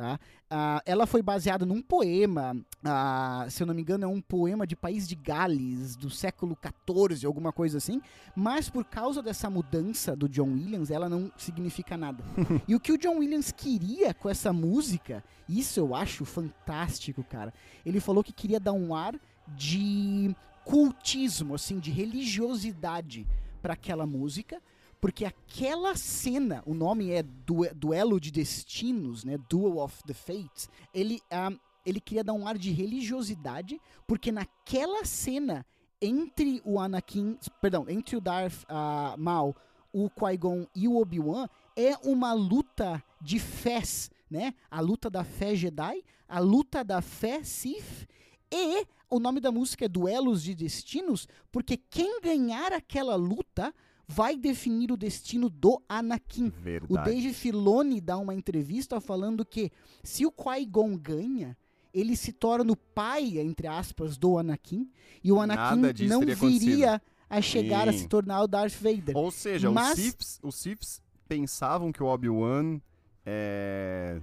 [0.00, 0.18] Tá?
[0.48, 4.66] Ah, ela foi baseada num poema, ah, se eu não me engano, é um poema
[4.66, 8.00] de País de Gales, do século XIV, alguma coisa assim.
[8.34, 12.24] Mas por causa dessa mudança do John Williams, ela não significa nada.
[12.66, 17.52] e o que o John Williams queria com essa música, isso eu acho fantástico, cara.
[17.84, 20.34] Ele falou que queria dar um ar de
[20.64, 23.26] cultismo, assim, de religiosidade
[23.60, 24.62] para aquela música
[25.00, 29.38] porque aquela cena, o nome é Duelo de Destinos, né?
[29.48, 30.68] Duel of the Fates.
[30.92, 35.64] Ele, um, ele queria dar um ar de religiosidade, porque naquela cena
[36.02, 39.54] entre o Anakin, perdão, entre o Darth uh, Maul,
[39.92, 44.54] o Qui-Gon e o Obi-Wan é uma luta de fés, né?
[44.70, 48.08] A luta da fé Jedi, a luta da fé Sith
[48.52, 53.74] e o nome da música é Duelos de Destinos, porque quem ganhar aquela luta
[54.10, 56.50] vai definir o destino do Anakin.
[56.50, 56.92] Verdade.
[56.92, 59.70] O Dave Filoni dá uma entrevista falando que
[60.02, 61.56] se o Qui-Gon ganha,
[61.94, 64.90] ele se torna o pai, entre aspas, do Anakin,
[65.22, 67.88] e o Anakin não viria a chegar Sim.
[67.90, 69.16] a se tornar o Darth Vader.
[69.16, 69.96] Ou seja, Mas...
[69.96, 72.80] os, Siths, os Siths pensavam que o Obi-Wan
[73.24, 74.20] é...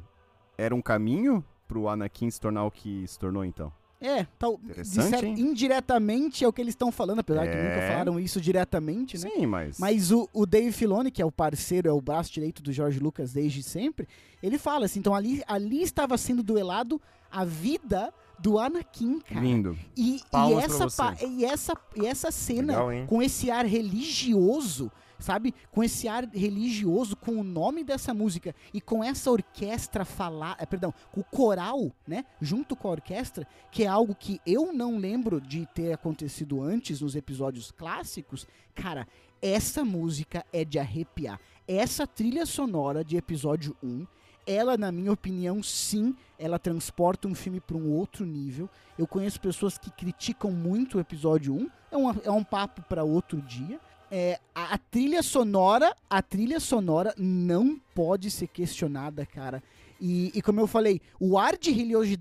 [0.58, 3.72] era um caminho pro Anakin se tornar o que se tornou então.
[4.00, 7.50] É, tal, certo, indiretamente é o que eles estão falando, apesar é.
[7.50, 9.30] que nunca falaram isso diretamente, né?
[9.36, 9.80] Sim, mas.
[9.80, 13.00] Mas o, o Dave Filoni, que é o parceiro, é o braço direito do George
[13.00, 14.08] Lucas desde sempre,
[14.42, 19.42] ele fala assim: então ali, ali estava sendo duelado a vida do Anakin, cara.
[19.42, 19.76] Lindo.
[19.96, 25.54] E, e essa, e, essa, e essa cena, Legal, com esse ar religioso sabe?
[25.72, 30.66] Com esse ar religioso, com o nome dessa música e com essa orquestra falar, é,
[30.66, 32.26] perdão, o coral, né?
[32.42, 37.02] Junto com a orquestra, que é algo que eu não lembro de ter acontecido antes
[37.02, 38.48] nos episódios clássicos.
[38.76, 39.08] Cara,
[39.42, 41.40] essa música é de arrepiar.
[41.68, 44.06] Essa trilha sonora de episódio 1
[44.48, 48.70] ela, na minha opinião, sim, ela transporta um filme para um outro nível.
[48.98, 53.04] Eu conheço pessoas que criticam muito o episódio 1, é um, é um papo para
[53.04, 53.78] outro dia,
[54.12, 59.62] é, a, a, trilha sonora, a trilha sonora não pode ser questionada, cara.
[60.00, 61.72] E, e, como eu falei, o ar de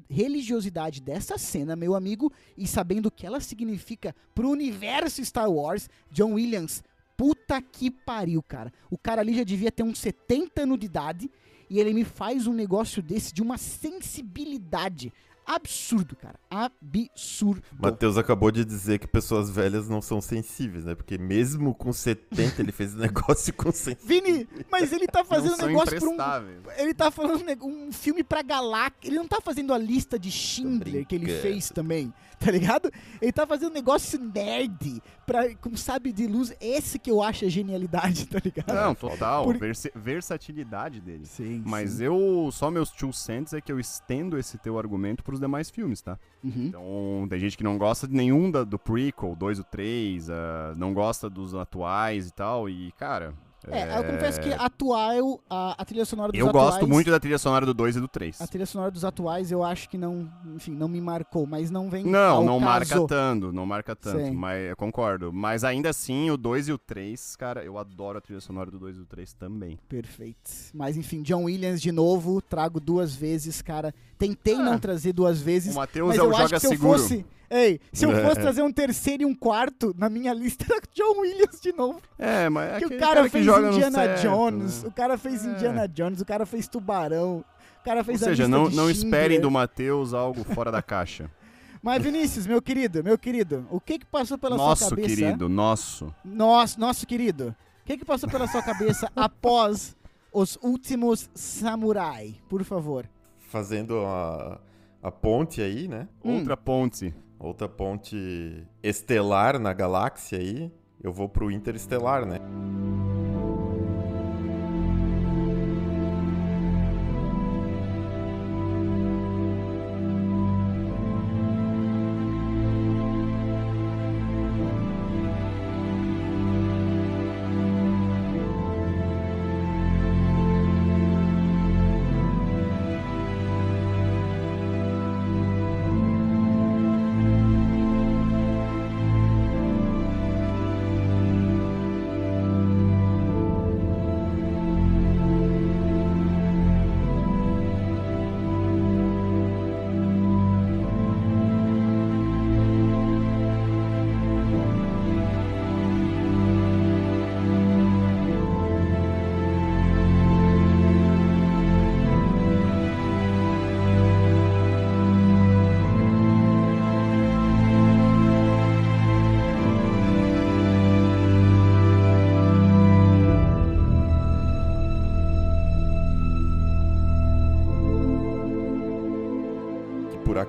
[0.08, 5.88] religiosidade dessa cena, meu amigo, e sabendo o que ela significa pro universo Star Wars,
[6.10, 6.82] John Williams,
[7.16, 8.72] puta que pariu, cara.
[8.90, 11.30] O cara ali já devia ter uns 70 anos de idade
[11.68, 15.12] e ele me faz um negócio desse de uma sensibilidade
[15.46, 16.38] absurdo, cara.
[16.50, 17.62] Absurdo.
[17.78, 20.94] Matheus acabou de dizer que pessoas velhas não são sensíveis, né?
[20.94, 23.70] Porque mesmo com 70 ele fez negócio com
[24.04, 26.72] Vini, mas ele tá fazendo um negócio pra um.
[26.78, 28.96] Ele tá falando um filme pra galáxia.
[29.04, 32.90] Ele não tá fazendo a lista de Schindler que ele fez também, tá ligado?
[33.20, 36.54] Ele tá fazendo um negócio nerd pra, com sabe de luz.
[36.60, 38.74] Esse que eu acho a genialidade, tá ligado?
[38.74, 39.44] Não, total.
[39.44, 39.58] Por...
[39.58, 41.26] Vers versatilidade dele.
[41.26, 41.62] Sim.
[41.64, 42.04] Mas sim.
[42.04, 42.48] eu.
[42.52, 46.02] Só meus two cents é que eu estendo esse teu argumento pro os demais filmes,
[46.02, 46.18] tá?
[46.42, 46.66] Uhum.
[46.66, 50.32] Então, tem gente que não gosta de nenhum da, do prequel, 2 ou 3, uh,
[50.76, 53.34] não gosta dos atuais e tal, e, cara,
[53.68, 56.66] é, eu confesso que atual, a, a trilha sonora dos eu atuais...
[56.66, 58.40] Eu gosto muito da trilha sonora do 2 e do 3.
[58.40, 61.90] A trilha sonora dos atuais eu acho que não, enfim, não me marcou, mas não
[61.90, 62.64] vem Não, não caso.
[62.64, 64.30] marca tanto, não marca tanto, Sim.
[64.32, 65.32] mas eu concordo.
[65.32, 68.78] Mas ainda assim, o 2 e o 3, cara, eu adoro a trilha sonora do
[68.78, 69.78] 2 e do 3 também.
[69.88, 70.50] Perfeito.
[70.72, 73.94] Mas enfim, John Williams de novo, trago duas vezes, cara.
[74.18, 76.60] Tentei ah, não trazer duas vezes, o Matheus mas é o eu joga acho que
[76.60, 76.92] se seguro.
[76.94, 80.64] eu fosse Ei, se eu fosse trazer um terceiro e um quarto, na minha lista
[80.68, 82.00] era John Williams de novo.
[82.18, 85.50] É, mas é que o cara, cara fez Indiana Jones, o cara fez é.
[85.50, 87.44] Indiana Jones, o cara fez Tubarão,
[87.80, 91.30] o cara fez Ou seja, não, não esperem do Matheus algo fora da caixa.
[91.82, 95.08] Mas Vinícius, meu querido, meu querido, o que que passou pela nosso sua cabeça?
[95.08, 96.14] Nosso querido, nosso.
[96.24, 97.54] Nosso, nosso querido.
[97.82, 99.96] O que que passou pela sua cabeça após
[100.32, 103.08] os últimos samurai, por favor?
[103.38, 104.58] Fazendo a,
[105.00, 106.08] a ponte aí, né?
[106.24, 106.38] Hum.
[106.38, 110.72] Outra ponte outra ponte estelar na galáxia aí,
[111.02, 112.38] eu vou pro interestelar, né?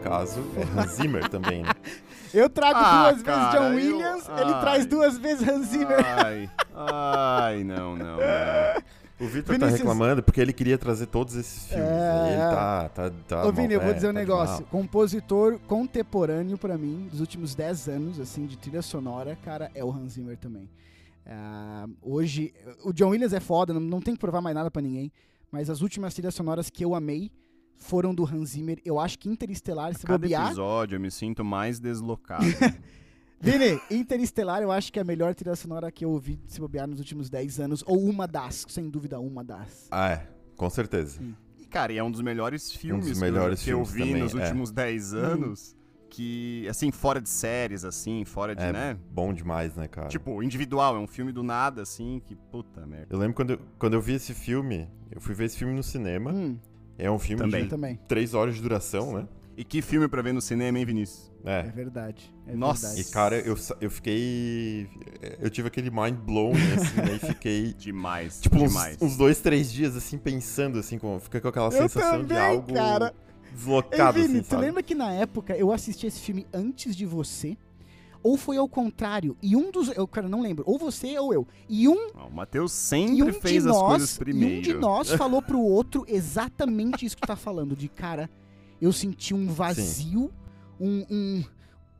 [0.07, 1.69] Por acaso, é Hans Zimmer também, né?
[2.33, 4.59] Eu trago Ah, duas cara, vezes John eu- Williams, ele Ai.
[4.59, 5.97] traz duas vezes Hans Zimmer.
[6.05, 8.17] Ai, ai, não, não, não.
[9.19, 11.87] O Vitor tá Vinícius- reclamando porque ele queria trazer todos esses filmes.
[11.87, 12.49] É, aí ele é.
[12.51, 14.63] tá, tá, tá Ô, Vini, eu mal- vou é, dizer um tá negócio.
[14.65, 19.89] Compositor contemporâneo pra mim, dos últimos 10 anos, assim, de trilha sonora, cara, é o
[19.91, 20.69] Hans Zimmer também.
[21.25, 22.53] Ah, hoje,
[22.83, 25.11] o John Williams é foda, não, não tem que provar mais nada pra ninguém,
[25.51, 27.31] mas as últimas trilhas sonoras que eu amei
[27.77, 28.79] foram do Hans Zimmer.
[28.83, 30.45] Eu acho que Interestelar, se Cada bobear...
[30.47, 32.43] episódio eu me sinto mais deslocado.
[33.39, 36.87] Vini, Interestelar eu acho que é a melhor trilha sonora que eu ouvi se bobear
[36.87, 39.87] nos últimos 10 anos, ou uma das, sem dúvida uma das.
[39.91, 41.19] Ah, é, com certeza.
[41.59, 43.99] E, cara, e é um dos melhores filmes que eu- melhores que eu filmes vi
[44.11, 44.43] também, nos é.
[44.43, 45.77] últimos 10 anos.
[46.09, 48.97] Que, assim, fora de séries, assim, fora de, É né?
[49.11, 50.07] bom demais, né, cara?
[50.07, 53.07] Tipo, individual, é um filme do nada, assim, que puta merda.
[53.13, 55.83] Eu lembro quando eu, quando eu vi esse filme, eu fui ver esse filme no
[55.83, 56.31] cinema.
[56.31, 56.57] Hum,
[56.97, 57.63] É um filme Também.
[57.63, 57.99] de também.
[58.07, 59.27] três horas de duração, né?
[59.55, 61.31] E que filme pra ver no cinema, hein, Vinícius?
[61.43, 61.63] É É.
[61.63, 62.31] verdade.
[62.47, 62.87] é Nossa.
[62.87, 63.09] verdade.
[63.09, 64.87] E, cara, eu, eu fiquei.
[65.39, 67.15] Eu tive aquele mind blown, assim, né?
[67.15, 67.73] E fiquei.
[67.77, 68.97] Demais, Tipo, uns, demais.
[69.01, 72.37] uns dois, três dias, assim, pensando, assim, com, fica com aquela Eu sensação de também,
[72.43, 73.13] algo cara.
[73.15, 74.61] Ei, deslocado, Vini, assim, tu sabe?
[74.65, 77.57] lembra que na época eu assisti esse filme antes de você?
[78.23, 79.35] Ou foi ao contrário?
[79.41, 79.89] E um dos.
[79.89, 80.63] Eu, cara, não lembro.
[80.67, 81.47] Ou você ou eu.
[81.69, 83.87] E um, Ah, O Matheus e sempre um fez de as nós.
[83.87, 84.57] coisas E primeiro.
[84.57, 87.75] um de nós falou pro outro exatamente isso que tu tá falando.
[87.75, 88.29] De cara,
[88.81, 90.31] eu senti um vazio,
[90.79, 91.05] um.
[91.09, 91.43] um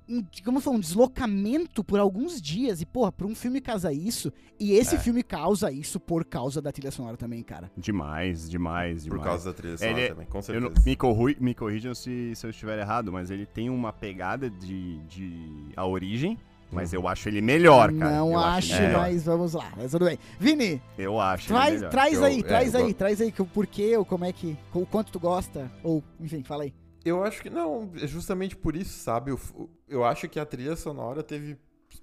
[0.09, 2.81] um, digamos um deslocamento por alguns dias.
[2.81, 4.31] E, porra, pra um filme causar isso.
[4.59, 4.99] E esse É.
[4.99, 7.69] filme causa isso por causa da trilha sonora também, cara.
[7.77, 9.23] Demais, demais, Por demais.
[9.27, 10.73] causa da trilha sonora Ele- também, com Eu certeza.
[10.75, 14.49] não- me, corru, me corrijam se, se eu estiver errado, mas ele tem uma pegada
[14.49, 16.37] de, de A Origem,
[16.71, 16.99] mas Uhum.
[16.99, 18.17] eu acho ele melhor, cara.
[18.17, 18.99] não eu acho, melhor.
[19.01, 19.71] mas vamos lá.
[19.77, 20.17] Mas tudo bem.
[20.39, 21.89] Vini, Eu acho ele Traz, melhor.
[21.91, 24.25] traz Eu- aí, é, traz eu aí, go- traz aí que o porquê, ou como
[24.25, 24.57] é que.
[24.73, 26.73] O quanto tu gosta, ou, enfim, fala aí.
[27.07, 29.31] Eu acho que não, é justamente por isso, sabe?
[29.31, 29.39] Eu,
[29.87, 31.57] eu acho que a trilha sonora teve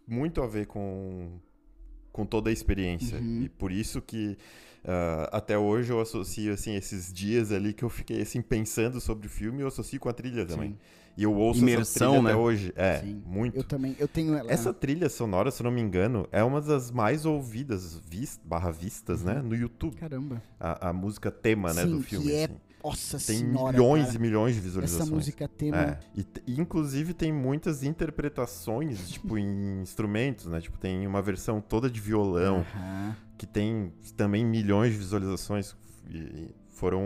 [0.06, 1.38] muito a ver com,
[2.12, 3.18] com toda a experiência.
[3.18, 3.42] Uhum.
[3.42, 4.36] E por isso que
[4.84, 9.26] ah, até hoje eu associo assim, esses dias ali que eu fiquei assim, pensando sobre
[9.26, 10.70] o filme, eu associo com a trilha também.
[10.70, 10.78] Sim,
[11.16, 12.30] E eu ouço Imersão, trilha né?
[12.30, 12.72] até hoje.
[12.76, 13.22] É, sim.
[13.24, 13.56] muito.
[13.56, 14.50] Eu também, eu tenho ela.
[14.52, 18.70] Essa trilha sonora, se eu não me engano, é uma das mais ouvidas, vis, barra
[18.70, 19.40] vistas, né?
[19.40, 19.96] No YouTube.
[19.96, 20.42] Caramba.
[20.60, 22.26] A, a música tema, né, Sim, do filme.
[22.26, 22.56] que é- assim.
[22.84, 23.72] Nossa Tem senhora.
[23.72, 24.16] milhões cara.
[24.16, 25.10] e milhões de Essa visualizações.
[25.10, 25.76] música tema.
[25.78, 30.60] É, e, e, inclusive tem muitas interpretações, tipo, em instrumentos, né?
[30.60, 32.64] Tipo, tem uma versão toda de violão,
[33.38, 35.74] que tem também milhões de visualizações.
[36.10, 37.00] E foram.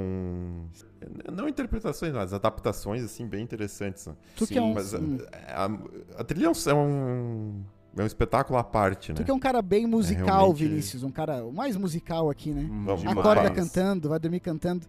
[1.32, 4.06] Não interpretações, mas adaptações, assim, bem interessantes.
[4.06, 4.14] né?
[4.34, 4.74] Tu Sim, que é um.
[4.74, 7.62] Mas a, hum, a, a trilha é um- é um.
[7.96, 9.16] É espetáculo à parte, né?
[9.16, 11.02] Tu que é um cara bem musical, realmente- Vinícius.
[11.02, 12.66] Um cara mais musical aqui, né?
[12.84, 13.04] Vamos.
[13.06, 13.54] Acorda Demais.
[13.56, 14.86] cantando, vai dormir cantando.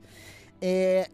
[0.62, 1.10] É,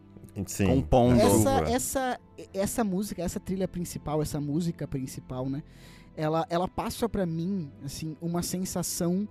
[0.46, 0.68] Sim.
[0.68, 1.20] Compondo.
[1.20, 2.20] essa, essa,
[2.54, 5.64] essa música, essa trilha principal, essa música principal, né?
[6.18, 9.28] Ela, ela passa pra mim, assim, uma sensação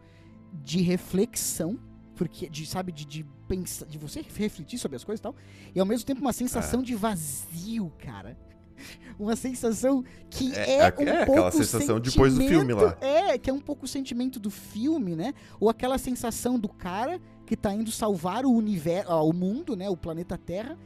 [0.62, 1.78] de reflexão,
[2.14, 5.34] porque, de, sabe, de, de pensar, de você refletir sobre as coisas e tal,
[5.74, 6.82] e ao mesmo tempo uma sensação É.
[6.82, 8.36] de vazio, cara.
[9.20, 12.98] Uma sensação que É, é, é- um é pouco aquela sensação depois do filme lá.
[13.00, 15.32] É, que é um pouco o sentimento do filme, né?
[15.60, 19.96] Ou aquela sensação do cara que tá indo salvar o universo, o mundo, né, o
[19.96, 20.78] planeta Terra,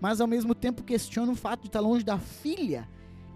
[0.00, 2.88] mas ao mesmo tempo questiona o fato de estar longe da filha,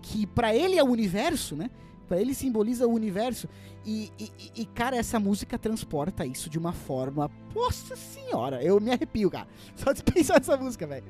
[0.03, 1.71] que pra ele é o universo, né?
[2.07, 3.47] Pra ele simboliza o universo.
[3.85, 4.31] E, e-
[4.63, 7.31] e, cara, essa música transporta isso de uma forma.
[7.55, 9.47] Nossa senhora, eu me arrepio, cara.
[9.77, 11.05] Só de pensar nessa música, velho.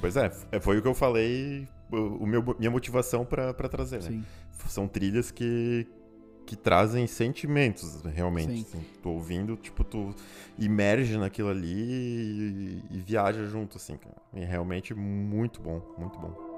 [0.00, 4.22] Pois é, é, foi o que eu falei, o, meu, minha motivação pra trazer, né?
[4.68, 5.86] São trilhas que,
[6.50, 8.52] que trazem sentimentos, realmente.
[8.54, 8.62] Sim.
[8.62, 8.84] assim.
[9.00, 10.12] Tu ouvindo, tipo, tu
[10.58, 14.16] imerge naquilo ali e, e viaja junto, assim, cara.
[14.34, 16.49] E realmente muito bom, muito bom.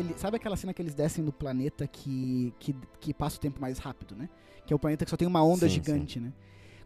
[0.00, 0.14] Ele.
[0.16, 3.78] Sabe aquela cena que eles descem no planeta que, que, que passa o tempo mais
[3.78, 4.28] rápido, né?
[4.66, 6.32] Que é o planeta que só tem uma onda Sim, gigante, né?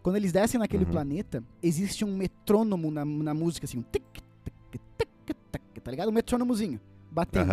[0.02, 0.90] Quando eles descem naquele Uhum.
[0.90, 4.54] planeta, existe um metrônomo na, na música, assim, um tic, tic,
[4.96, 5.10] tic,
[5.52, 6.08] tic, tá ligado?
[6.08, 6.80] Um metrônomozinho
[7.10, 7.52] batendo.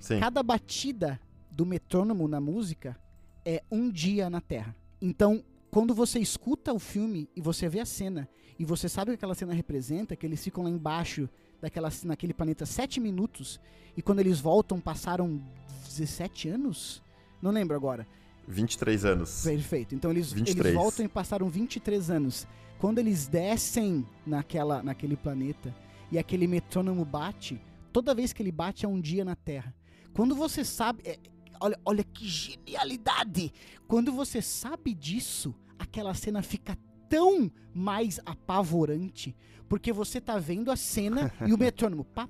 [0.00, 0.20] Sim.
[0.20, 1.18] Cada batida
[1.50, 2.96] do metrônomo na música
[3.44, 4.76] é um dia na Terra.
[5.00, 8.28] Então, quando você escuta o filme e você vê a cena,
[8.58, 11.28] e você sabe o que aquela cena representa, que eles ficam lá embaixo
[11.60, 13.60] daquela, naquele planeta sete minutos,
[13.96, 15.42] e quando eles voltam passaram
[15.86, 17.02] 17 anos?
[17.40, 18.06] Não lembro agora.
[18.46, 19.42] 23 anos.
[19.42, 19.94] Perfeito.
[19.94, 20.66] Então eles, 23.
[20.66, 22.46] eles voltam e passaram 23 anos.
[22.78, 25.74] Quando eles descem naquela, naquele planeta
[26.10, 27.60] e aquele metrônomo bate,
[27.92, 29.74] toda vez que ele bate é um dia na Terra.
[30.14, 31.02] Quando você sabe.
[31.04, 31.18] é,
[31.60, 33.52] olha, olha que genialidade!
[33.86, 36.76] Quando você sabe disso, aquela cena fica
[37.08, 39.34] tão mais apavorante.
[39.68, 42.04] Porque você tá vendo a cena e o metrônomo.
[42.04, 42.28] Pá,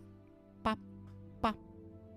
[0.63, 0.77] pá,
[1.41, 1.55] pá,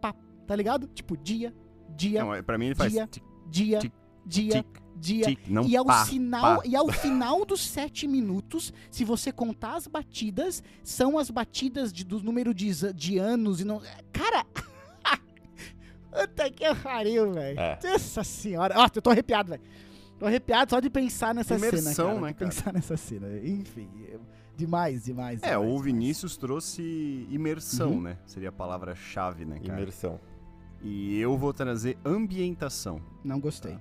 [0.02, 0.16] pá.
[0.48, 0.88] Tá ligado?
[0.88, 1.54] Tipo, dia,
[1.96, 3.94] dia, Não, é- pra mim ele faz dia, tic, dia, tic,
[4.26, 5.26] dia, tic, dia.
[5.26, 6.68] tic, não e ao, pá, sinal, pá.
[6.68, 12.04] e ao final dos sete minutos, se você contar as batidas, são as batidas de-
[12.04, 13.80] do número de, de anos e não.
[14.12, 14.44] Cara!
[16.12, 17.60] Puta que pariu, velho.
[17.60, 17.80] É.
[17.84, 18.76] Nossa senhora.
[18.78, 19.62] Ó, eu tô arrepiado, velho.
[20.22, 21.80] Tô arrepiado só de pensar nessa cena.
[21.80, 22.52] Imersão, Cara, né, de cara?
[22.52, 23.28] pensar nessa cena.
[23.44, 24.22] Enfim, eu-
[24.56, 25.42] demais, demais.
[25.42, 25.84] É, demais, o demais.
[25.84, 28.02] Vinícius trouxe imersão, Uhum.
[28.02, 28.20] né?
[28.28, 29.82] Seria a palavra-chave, né, cara?
[29.82, 30.20] Imersão.
[30.80, 33.02] E eu vou trazer ambientação.
[33.24, 33.80] Não gostei.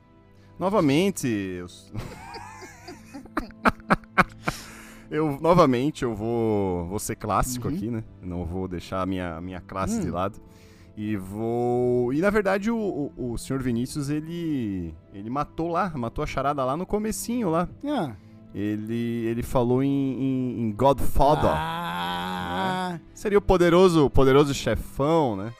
[0.58, 1.66] Novamente, eu...
[5.10, 7.74] eu novamente eu vou, vou ser clássico Uhum.
[7.74, 8.02] aqui, né?
[8.22, 10.14] Não vou deixar a minha, minha classe de Hum.
[10.14, 10.40] lado.
[10.96, 12.12] E vou.
[12.12, 14.94] E na verdade o, o, o senhor Vinícius, ele.
[15.12, 17.68] ele matou lá, matou a charada lá no comecinho lá.
[17.84, 18.14] Ah.
[18.54, 21.50] Ele, ele falou em, em, em Godfather.
[21.52, 22.98] Ah.
[23.14, 25.52] Seria o poderoso, o poderoso chefão, né?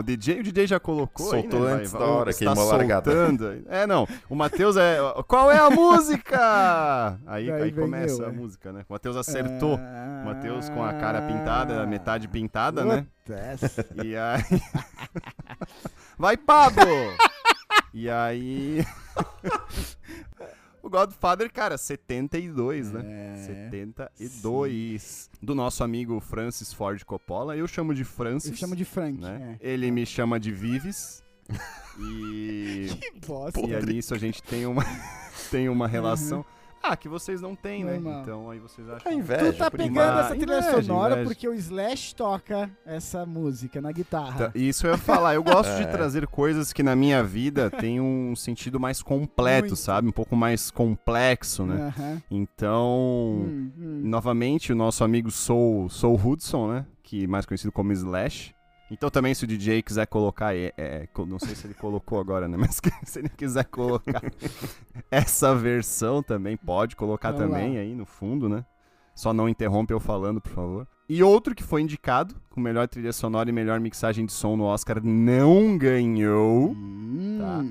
[0.00, 1.50] O DJ, o DJ já colocou aí, né?
[1.50, 3.10] Soltou antes da hora, está queimou a largada.
[3.10, 3.64] soltando aí.
[3.68, 4.06] É, não.
[4.28, 4.98] O Matheus é...
[5.28, 7.18] Qual é a música?
[7.26, 8.32] Aí, Daí aí começa eu, a é.
[8.32, 8.84] música, né?
[8.88, 9.76] O Matheus acertou.
[9.76, 12.30] O Matheus com a cara pintada, a metade Ah.
[12.30, 13.06] pintada, né?
[13.24, 13.76] Putz.
[14.04, 14.62] E aí...
[16.18, 16.84] Vai, Pablo!
[17.94, 18.84] E aí...
[20.90, 23.04] O Godfather, cara, 72, né?
[23.06, 23.36] É.
[24.16, 25.30] 72.
[25.40, 27.56] Do nosso amigo Francis Ford Coppola.
[27.56, 28.50] Eu chamo de Francis.
[28.50, 29.20] Eu chamo de Frank.
[29.20, 29.56] né?
[29.62, 29.70] é.
[29.70, 31.22] Ele me chama de Vives.
[31.96, 33.60] e, Que bosta.
[33.60, 34.84] e ali nisso a gente tem uma,
[35.48, 36.44] tem uma relação.
[36.82, 37.94] Ah, que vocês não têm, né?
[37.98, 38.22] Normal.
[38.22, 39.12] Então aí vocês acham.
[39.12, 39.52] É inveja.
[39.52, 41.28] Tu tá pegando essa trilha Inveja, sonora inveja.
[41.28, 44.46] porque o Slash toca essa música na guitarra.
[44.48, 45.34] Tá, Isso eu ia falar.
[45.34, 45.86] Eu gosto de É.
[45.86, 49.76] trazer coisas que na minha vida têm um sentido mais completo, Muito.
[49.76, 50.08] sabe?
[50.08, 51.92] Um pouco mais complexo, né?
[51.96, 52.22] Aham.
[52.30, 53.44] Então.
[53.46, 54.00] Hum, hum.
[54.04, 56.86] Novamente, o nosso amigo Soul, Soul Hudson, né?
[57.02, 58.54] Que é mais conhecido como Slash.
[58.90, 62.48] Então também, se o DJ quiser colocar, é, é, não sei se ele colocou agora,
[62.48, 62.56] né?
[62.58, 64.20] Mas se ele quiser colocar
[65.10, 67.80] essa versão também, pode colocar Vamos também lá.
[67.80, 68.64] aí no fundo, né?
[69.14, 70.88] Só não interrompe eu falando, por favor.
[71.08, 74.64] E outro que foi indicado, com melhor trilha sonora e melhor mixagem de som no
[74.64, 76.70] Oscar, não ganhou.
[76.70, 77.38] Hum.
[77.40, 77.64] Tá.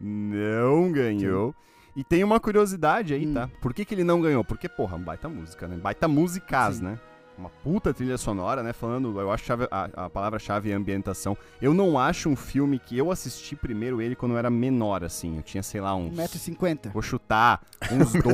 [0.00, 1.54] Não ganhou.
[1.96, 3.34] E tem uma curiosidade aí, Hum.
[3.34, 3.48] tá?
[3.60, 4.44] Por que, que ele não ganhou?
[4.44, 5.76] Porque, porra, baita música, né?
[5.76, 6.84] Baita musicaz, Sim.
[6.84, 7.00] né?
[7.36, 8.72] Uma puta trilha sonora, né?
[8.72, 11.36] Falando, eu acho chave- a, a palavra-chave é ambientação.
[11.60, 15.36] Eu não acho um filme que eu assisti primeiro ele quando eu era menor, assim.
[15.38, 16.14] Eu tinha, sei lá, uns.
[16.16, 16.92] 1,50m.
[16.92, 17.60] Vou chutar,
[17.90, 18.30] uns, do...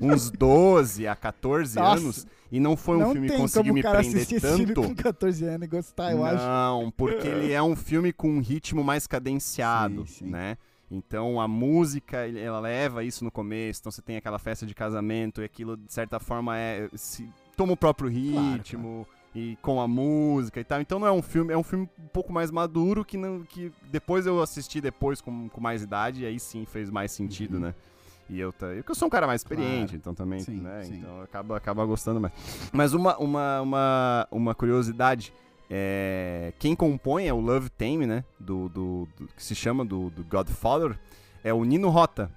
[0.00, 2.00] uns 12 a 14 Nossa.
[2.00, 2.26] anos.
[2.50, 4.88] E não foi um não filme que conseguiu me prender assistir esse filme tanto.
[4.88, 6.42] com 14 anos e gostar, eu acho.
[6.42, 10.26] Não, porque ele é um filme com um ritmo mais cadenciado, Sim, sim.
[10.30, 10.56] né?
[10.90, 15.42] Então a música, ela leva isso no começo, então você tem aquela festa de casamento
[15.42, 19.86] e aquilo de certa forma é se toma o próprio Claro, ritmo e com a
[19.86, 20.80] música e tal.
[20.80, 23.70] Então não é um filme, é um filme um pouco mais maduro que não que
[23.92, 27.60] depois eu assisti depois com, com mais idade e aí sim fez mais sentido, Uhum.
[27.60, 27.74] né?
[28.30, 29.96] E eu, ta- eu sou um cara mais experiente, Claro.
[29.96, 30.82] então também, Sim, né?
[30.84, 30.96] sim.
[30.98, 32.32] Então acaba acaba gostando mais.
[32.72, 35.32] Mas uma uma uma, uma curiosidade
[35.70, 38.24] é, quem compõe é o Love Theme, né?
[38.40, 40.98] Do, do, do- que se chama do, do Godfather.
[41.44, 42.30] É o Nino Rota.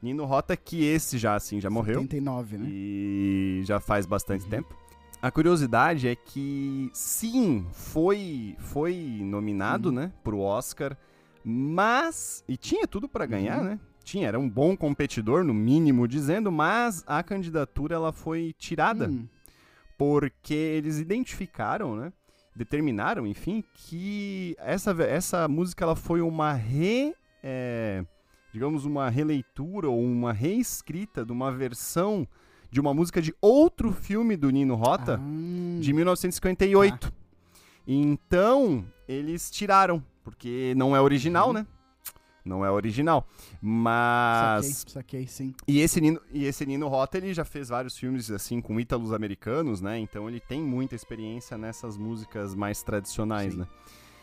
[0.00, 1.94] Nino Rota, que esse já, assim, já morreu.
[2.00, 2.66] 79, né?
[2.70, 4.50] E já faz bastante Uhum.
[4.50, 4.76] tempo.
[5.20, 9.94] A curiosidade é que, sim, foi, foi nominado, Uhum.
[9.96, 10.96] né, pro Oscar,
[11.44, 12.44] mas.
[12.48, 13.64] E tinha tudo pra ganhar, Uhum.
[13.64, 13.80] né?
[14.04, 19.26] Tinha, era um bom competidor, no mínimo dizendo, mas a candidatura ela foi tirada Hum,
[19.98, 22.12] porque eles identificaram, né?
[22.56, 27.14] Determinaram, enfim, que essa, essa música ela foi uma re.
[27.42, 28.04] é,
[28.52, 32.26] digamos, uma releitura ou uma reescrita de uma versão
[32.70, 37.12] de uma música de outro filme do Nino Rota ah, de 1958.
[37.86, 41.52] Então, eles tiraram, porque não é original, Uhum.
[41.54, 41.66] né?
[42.44, 43.26] Não é original.
[43.60, 44.66] Mas.
[44.66, 45.54] Saquei, saquei, sim.
[45.66, 49.12] E esse, Nino, e esse Nino Rota, ele já fez vários filmes, assim, com ítalos
[49.12, 49.98] americanos, né?
[49.98, 53.60] Então ele tem muita experiência nessas músicas mais tradicionais, Sim.
[53.60, 53.66] né?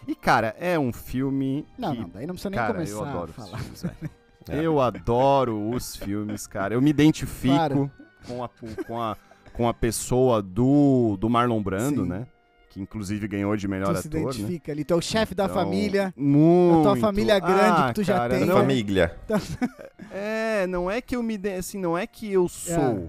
[0.08, 2.02] E, cara, é um filme Não, que...
[2.02, 3.60] não, daí não precisa nem cara, começar eu adoro a os falar.
[3.60, 4.10] filmes, velho.
[4.48, 4.64] É.
[4.64, 6.76] Eu adoro os filmes, cara.
[6.76, 7.92] Eu me identifico Claro.
[8.28, 8.50] com, a,
[8.86, 9.18] com, a,
[9.54, 12.10] com a pessoa do, do Marlon Brando, Sim.
[12.10, 12.28] né?
[12.70, 14.26] Que inclusive ganhou de melhor Tu se ator, né?
[14.30, 16.14] identifica ali, tu é o chefe da Então, família.
[16.16, 16.84] Muito.
[16.84, 18.46] tua família grande que tu já cara, tem.
[18.46, 19.18] Não, Família.
[20.12, 22.74] É, não é que eu me dê, assim, não é que eu sou.
[22.76, 23.08] É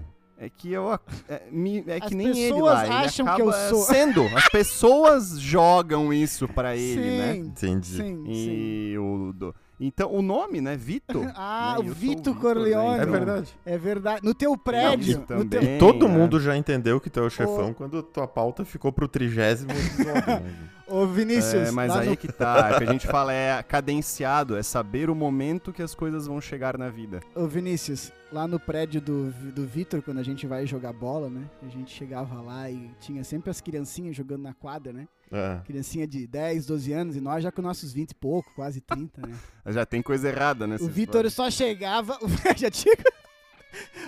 [0.55, 0.93] que eu
[1.27, 3.83] é, me- é que As nem ele pessoas lá, ele acham que eu sou.
[3.83, 4.21] sendo.
[4.37, 7.35] As pessoas jogam isso pra ele, sim, né?
[7.35, 7.87] Entendi.
[7.87, 8.91] sim, sim.
[8.91, 11.25] E o do- então o nome, né, Vitor?
[11.35, 12.87] Ah, né, o Vito Vitor, né, Corleone.
[12.87, 13.59] É então- verdade.
[13.65, 14.21] É verdade.
[14.23, 15.25] No teu prédio.
[15.29, 15.61] Não, no teu...
[15.63, 16.13] E todo né?
[16.17, 20.45] mundo já entendeu que tu é o chefão quando tua pauta ficou pro trigésimo episódio.
[20.87, 20.95] né?
[20.95, 21.67] Ô, Vinícius.
[21.69, 25.09] É, mas aí no- que tá, é que a gente fala é cadenciado, é saber
[25.09, 27.19] o momento que as coisas vão chegar na vida.
[27.35, 31.43] Ô, Vinícius, lá no prédio do, do Vitor, quando a gente vai jogar bola, né?
[31.61, 35.07] A gente chegava lá e tinha sempre as criancinhas jogando na quadra, né?
[35.31, 35.59] É.
[35.65, 39.27] Criancinha de 10, 12 anos e nós já com nossos 20 e pouco, quase 30,
[39.27, 39.35] né?
[39.67, 42.17] Já tem coisa errada nessa O Vitor só chegava.
[42.55, 42.95] já tinha.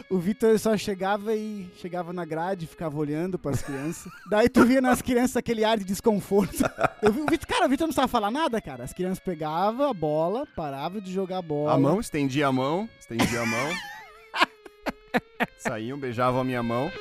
[0.09, 4.11] O Vitor só chegava e chegava na grade, ficava olhando pras crianças.
[4.30, 6.63] Daí tu via nas crianças aquele ar de desconforto.
[7.01, 8.84] Eu o Vitor, cara, o Vitor não sabe falar nada, cara.
[8.84, 11.74] As crianças pegavam a bola, paravam de jogar bola.
[11.74, 13.70] A mão, estendia a mão, estendia a mão.
[15.57, 16.91] Saíam, beijavam a minha mão.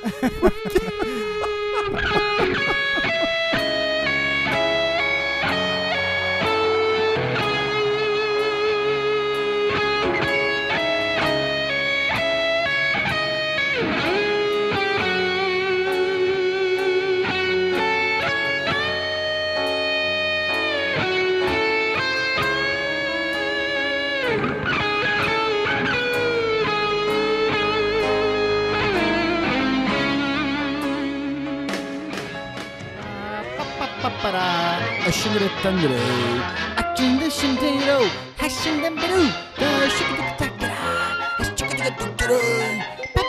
[35.09, 35.99] aşınırı tandırı.
[36.77, 38.03] Açında şintero,
[38.37, 39.23] haşinden beru.
[39.61, 42.37] Da şıkı tıkı taktara, şıkı tıkı taktara.
[43.15, 43.21] Pa